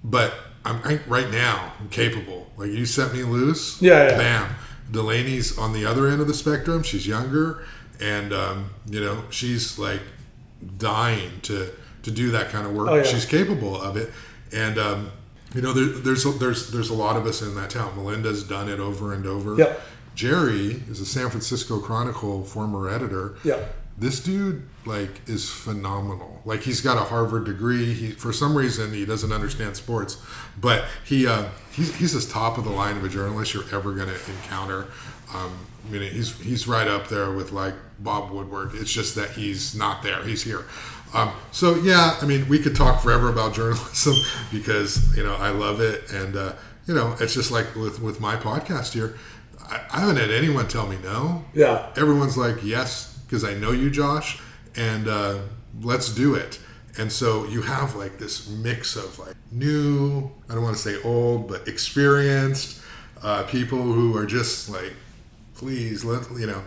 [0.03, 0.33] But
[0.65, 1.73] I'm I, right now.
[1.79, 2.51] I'm capable.
[2.57, 3.81] Like you set me loose.
[3.81, 4.17] Yeah, yeah.
[4.17, 4.55] Bam.
[4.91, 6.81] Delaney's on the other end of the spectrum.
[6.81, 7.63] She's younger,
[7.99, 10.01] and um, you know she's like
[10.77, 11.71] dying to
[12.03, 12.89] to do that kind of work.
[12.89, 13.03] Oh, yeah.
[13.03, 14.11] She's capable of it,
[14.53, 15.11] and um,
[15.53, 17.95] you know there, there's there's there's a lot of us in that town.
[17.95, 19.55] Melinda's done it over and over.
[19.55, 19.81] Yep.
[20.15, 23.35] Jerry is a San Francisco Chronicle former editor.
[23.43, 23.75] Yep.
[23.99, 26.41] This dude like is phenomenal.
[26.45, 27.93] Like he's got a Harvard degree.
[27.93, 30.17] He for some reason he doesn't understand sports,
[30.59, 33.93] but he uh, he's he's as top of the line of a journalist you're ever
[33.93, 34.87] going to encounter.
[35.33, 38.71] Um, I mean he's he's right up there with like Bob Woodward.
[38.73, 40.23] It's just that he's not there.
[40.23, 40.65] He's here.
[41.13, 44.15] Um, so yeah, I mean we could talk forever about journalism
[44.51, 46.53] because you know I love it, and uh,
[46.85, 49.17] you know it's just like with with my podcast here.
[49.69, 51.45] I, I haven't had anyone tell me no.
[51.53, 51.89] Yeah.
[51.97, 54.39] everyone's like yes because i know you josh
[54.75, 55.39] and uh,
[55.81, 56.59] let's do it.
[56.99, 61.01] And so you have like this mix of like new i don't want to say
[61.03, 62.81] old but experienced
[63.23, 64.93] uh, people who are just like
[65.55, 66.63] please let you know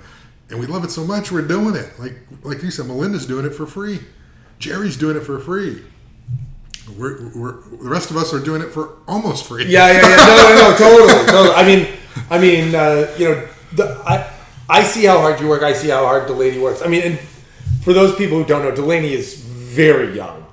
[0.49, 1.99] and we love it so much we're doing it.
[1.99, 4.01] Like like you said melinda's doing it for free
[4.61, 5.83] jerry's doing it for free
[6.97, 7.53] we're, we're
[7.83, 10.17] the rest of us are doing it for almost free Yeah, yeah, yeah.
[10.17, 11.55] No, no, no, totally, totally.
[11.55, 11.87] I mean,
[12.31, 14.29] I mean, uh, you know, the, I
[14.69, 15.63] I see how hard you work.
[15.63, 16.83] I see how hard Delaney works.
[16.83, 17.19] I mean, and
[17.83, 20.47] for those people who don't know, Delaney is very young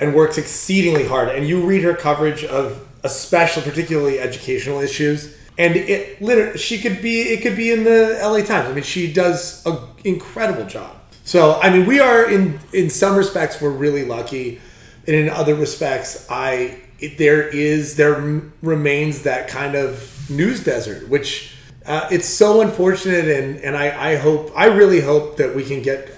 [0.00, 1.28] and works exceedingly hard.
[1.28, 5.36] And you read her coverage of, especially, particularly educational issues.
[5.58, 8.68] and it literally she could be it could be in the LA Times.
[8.68, 10.96] I mean, she does an incredible job.
[11.24, 14.60] So I mean, we are in in some respects we're really lucky,
[15.06, 18.14] and in other respects, I it, there is there
[18.62, 21.54] remains that kind of news desert, which
[21.86, 25.82] uh, it's so unfortunate, and and I I hope I really hope that we can
[25.82, 26.08] get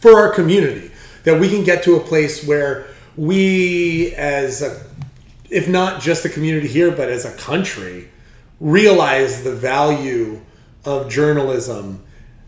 [0.00, 0.90] for our community
[1.24, 2.86] that we can get to a place where
[3.16, 4.80] we as a
[5.50, 8.08] if not just the community here, but as a country,
[8.60, 10.40] realize the value
[10.84, 12.02] of journalism.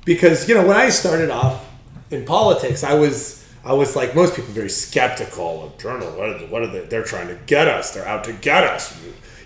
[0.05, 1.66] Because you know, when I started off
[2.11, 6.09] in politics, I was I was like most people, very skeptical of journal.
[6.13, 6.81] What are, they, what are they?
[6.81, 7.93] They're trying to get us.
[7.93, 8.97] They're out to get us.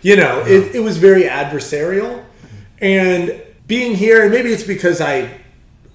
[0.03, 0.55] You know, yeah.
[0.55, 2.25] it, it was very adversarial.
[2.81, 5.31] And being here, and maybe it's because I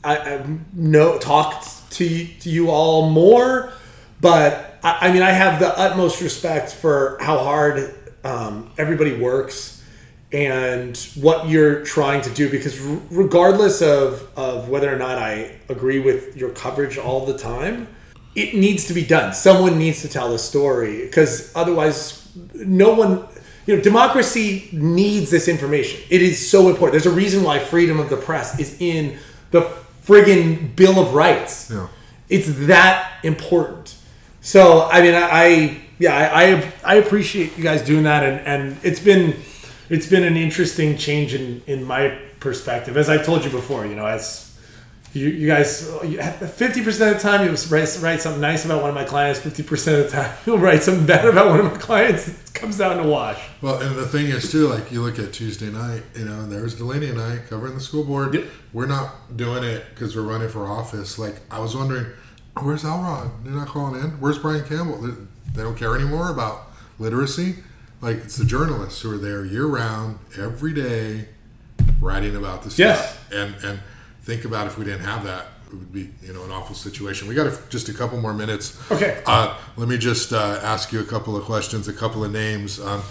[0.04, 3.74] I, I know talked to to you all more,
[4.22, 7.94] but I, I mean I have the utmost respect for how hard
[8.24, 9.75] um, everybody works
[10.36, 12.78] and what you're trying to do because
[13.10, 17.88] regardless of, of whether or not I agree with your coverage all the time,
[18.36, 19.34] it needs to be done.
[19.34, 23.26] Someone needs to tell the story because otherwise, no one,
[23.66, 26.02] you know, democracy needs this information.
[26.10, 27.02] It is so important.
[27.02, 29.18] There's a reason why freedom of the press is in
[29.52, 29.62] the
[30.06, 31.72] friggin' Bill of Rights.
[31.72, 31.88] Yeah.
[32.28, 33.96] It's that important.
[34.42, 38.46] So, I mean, I, I yeah, I, I, I appreciate you guys doing that, and,
[38.46, 39.34] and it's been
[39.90, 42.98] it's been an interesting change in in my perspective.
[42.98, 44.44] As I told you before, you know, as
[45.14, 45.90] you, you guys,
[46.56, 49.40] fifty percent of the time you'll write, write something nice about one of my clients.
[49.40, 52.28] Fifty percent of the time you'll write something bad about one of my clients.
[52.28, 53.42] It comes down to wash.
[53.62, 56.52] Well, and the thing is too, like you look at Tuesday night, you know, and
[56.52, 58.34] there's Delaney and I covering the school board.
[58.34, 58.46] Yep.
[58.74, 61.18] We're not doing it because we're running for office.
[61.18, 62.08] Like I was wondering,
[62.62, 63.32] where's Elrod?
[63.46, 64.12] They're not calling in.
[64.20, 65.00] Where's Brian Campbell?
[65.54, 67.56] They don't care anymore about literacy.
[68.06, 71.28] Like it's the journalists who are there year round, every day,
[72.00, 73.00] writing about this yes.
[73.00, 73.34] stuff.
[73.34, 73.80] And and
[74.22, 77.28] think about if we didn't have that, it would be you know an awful situation.
[77.28, 78.80] We got a, just a couple more minutes.
[78.92, 79.24] Okay.
[79.26, 82.80] Uh, let me just uh, ask you a couple of questions, a couple of names.
[82.80, 83.02] Um,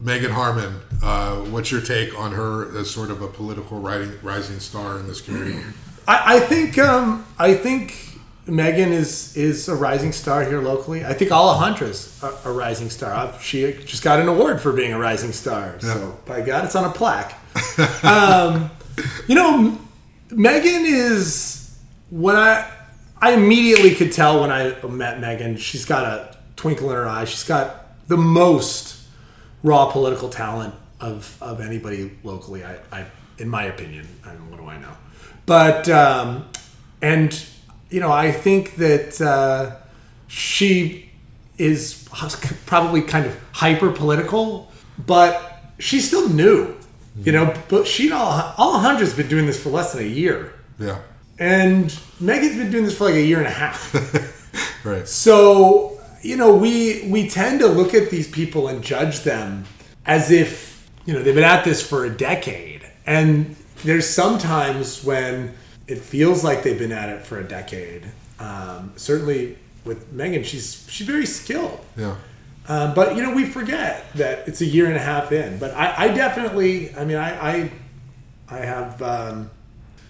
[0.00, 4.58] Meagan Harmon, uh, what's your take on her as sort of a political writing, rising
[4.58, 5.60] star in this community?
[6.08, 8.11] I, I think um, I think
[8.46, 11.04] Meagan is is a rising star here locally.
[11.04, 13.38] I think Alejandra's a, a rising star.
[13.40, 15.78] She just got an award for being a rising star.
[15.80, 15.94] Yeah.
[15.94, 17.38] So by God, it's on a plaque.
[18.04, 18.70] um,
[19.28, 19.78] you know,
[20.30, 21.78] Meagan is
[22.10, 22.68] when I
[23.20, 25.56] I immediately could tell when I met Megan.
[25.56, 27.24] She's got a twinkle in her eye.
[27.24, 29.06] She's got the most
[29.62, 32.64] raw political talent of of anybody locally.
[32.64, 33.06] I, I
[33.38, 34.08] in my opinion.
[34.24, 34.96] I mean, what do I know?
[35.46, 36.48] But um,
[37.00, 37.32] and
[37.92, 39.76] you know, I think that uh,
[40.26, 41.10] she
[41.58, 42.08] is
[42.66, 44.70] probably kind of hyper political,
[45.06, 46.76] but she's still new.
[47.14, 50.54] You know, but she Alejandra's been doing this for less than a year.
[50.78, 51.00] Yeah.
[51.38, 54.84] And Meagan's been doing this for like a year and a half.
[54.84, 55.06] right.
[55.06, 59.66] So, you know, we we tend to look at these people and judge them
[60.06, 62.80] as if, you know, they've been at this for a decade.
[63.04, 65.54] And there's sometimes when
[65.92, 68.04] it feels like they've been at it for a decade.
[68.38, 71.84] Um, certainly with Meagan, she's she's very skilled.
[71.96, 72.16] Yeah.
[72.66, 75.58] Um, but you know, we forget that it's a year and a half in.
[75.58, 77.70] But I, I definitely, I mean, I, I,
[78.48, 79.02] I have.
[79.02, 79.50] Um,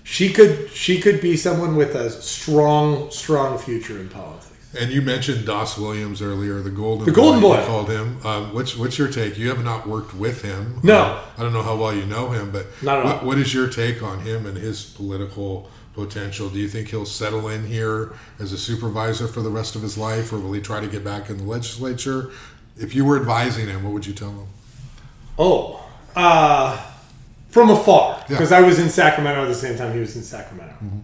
[0.04, 4.51] she could she could be someone with a strong strong future in politics.
[4.78, 7.66] And you mentioned Das Williams earlier, the golden the golden boy, boy.
[7.66, 8.24] called him.
[8.24, 9.36] Um, what's what's your take?
[9.36, 10.80] You have not worked with him.
[10.82, 13.52] No, uh, I don't know how well you know him, but not what, what is
[13.52, 16.48] your take on him and his political potential?
[16.48, 19.98] Do you think he'll settle in here as a supervisor for the rest of his
[19.98, 22.30] life, or will he try to get back in the legislature?
[22.78, 24.46] If you were advising him, what would you tell him?
[25.38, 25.84] Oh,
[26.16, 26.82] uh,
[27.50, 28.58] from afar, because yeah.
[28.58, 30.74] I was in Sacramento at the same time he was in Sacramento.
[30.82, 30.98] Mm-hmm.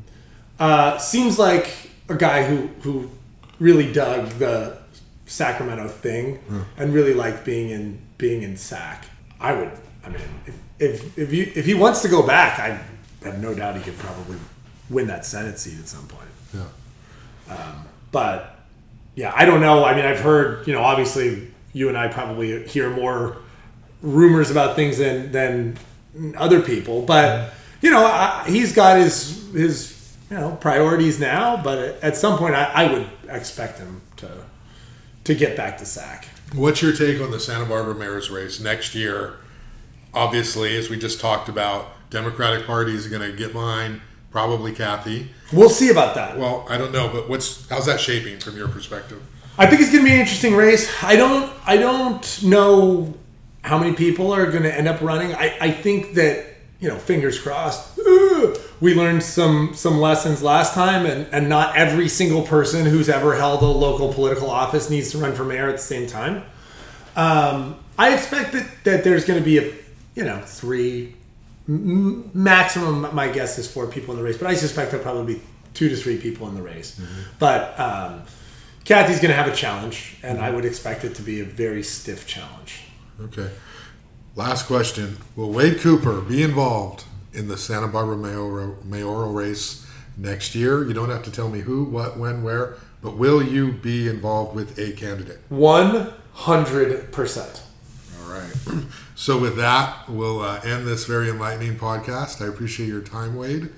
[0.58, 3.10] Uh, seems like a guy who who
[3.58, 4.78] really dug the
[5.26, 6.38] Sacramento thing
[6.76, 9.06] and really liked being in being in Sac.
[9.40, 9.70] I would.
[10.04, 12.80] I mean, if if if, you, if he wants to go back, I
[13.24, 14.38] have no doubt he could probably
[14.90, 16.28] win that Senate seat at some point.
[16.54, 17.54] Yeah.
[17.54, 18.56] Um, but
[19.14, 19.84] yeah, I don't know.
[19.84, 23.38] I mean, I've heard, you know, obviously you and I probably hear more
[24.00, 25.76] rumors about things than than
[26.36, 29.97] other people, but you know, I, he's got his his
[30.30, 31.56] you know priorities now.
[31.62, 34.30] But at some point, I, I would expect him to
[35.24, 36.26] to get back to SAC.
[36.54, 39.36] What's your take on the Santa Barbara mayor's race next year?
[40.14, 44.00] Obviously, as we just talked about, Democratic Party is going to get mine,
[44.30, 45.28] probably Cathy.
[45.52, 46.38] We'll see about that.
[46.38, 49.22] Well, I don't know, but what's how's that shaping from your perspective?
[49.58, 50.90] I think it's going to be an interesting race.
[51.02, 53.14] I don't I don't know
[53.62, 55.34] how many people are going to end up running.
[55.34, 56.46] I, I think that
[56.80, 57.98] you know, fingers crossed.
[57.98, 63.08] uh, We learned some some lessons last time, and and not every single person who's
[63.08, 66.44] ever held a local political office needs to run for mayor at the same time.
[67.16, 69.72] Um, I expect that that there's going to be a
[70.14, 71.14] you know three
[71.68, 73.12] m- maximum.
[73.14, 75.42] My guess is four people in the race, but I suspect there'll probably be
[75.74, 77.00] two to three people in the race.
[77.38, 78.22] But um,
[78.84, 81.82] Cathy's going to have a challenge, and I would expect it to be a very
[81.82, 82.82] stiff challenge.
[83.20, 83.50] Okay.
[84.36, 85.18] Last question.
[85.34, 90.86] Will Wade Cooper be involved in the Santa Barbara mayoral, mayoral race next year?
[90.86, 94.54] You don't have to tell me who, what, when, where, but will you be involved
[94.54, 95.38] with a candidate?
[95.48, 97.62] One hundred percent.
[98.22, 98.52] All right.
[99.18, 102.40] So, with that, we'll uh, end this very enlightening podcast.
[102.40, 103.68] I appreciate your time, Wade.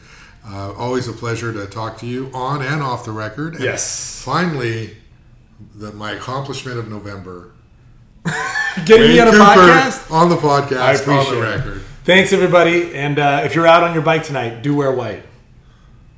[0.47, 3.55] Uh, always a pleasure to talk to you on and off the record.
[3.55, 4.23] And Yes.
[4.23, 4.99] Finally,
[5.75, 7.53] the, my accomplishment of November.
[8.85, 10.11] Getting me on a Cooper podcast.
[10.11, 11.83] On the podcast, I on the it.
[12.03, 12.95] Thanks, everybody.
[12.95, 15.23] And uh, if you're out on your bike tonight, do wear white.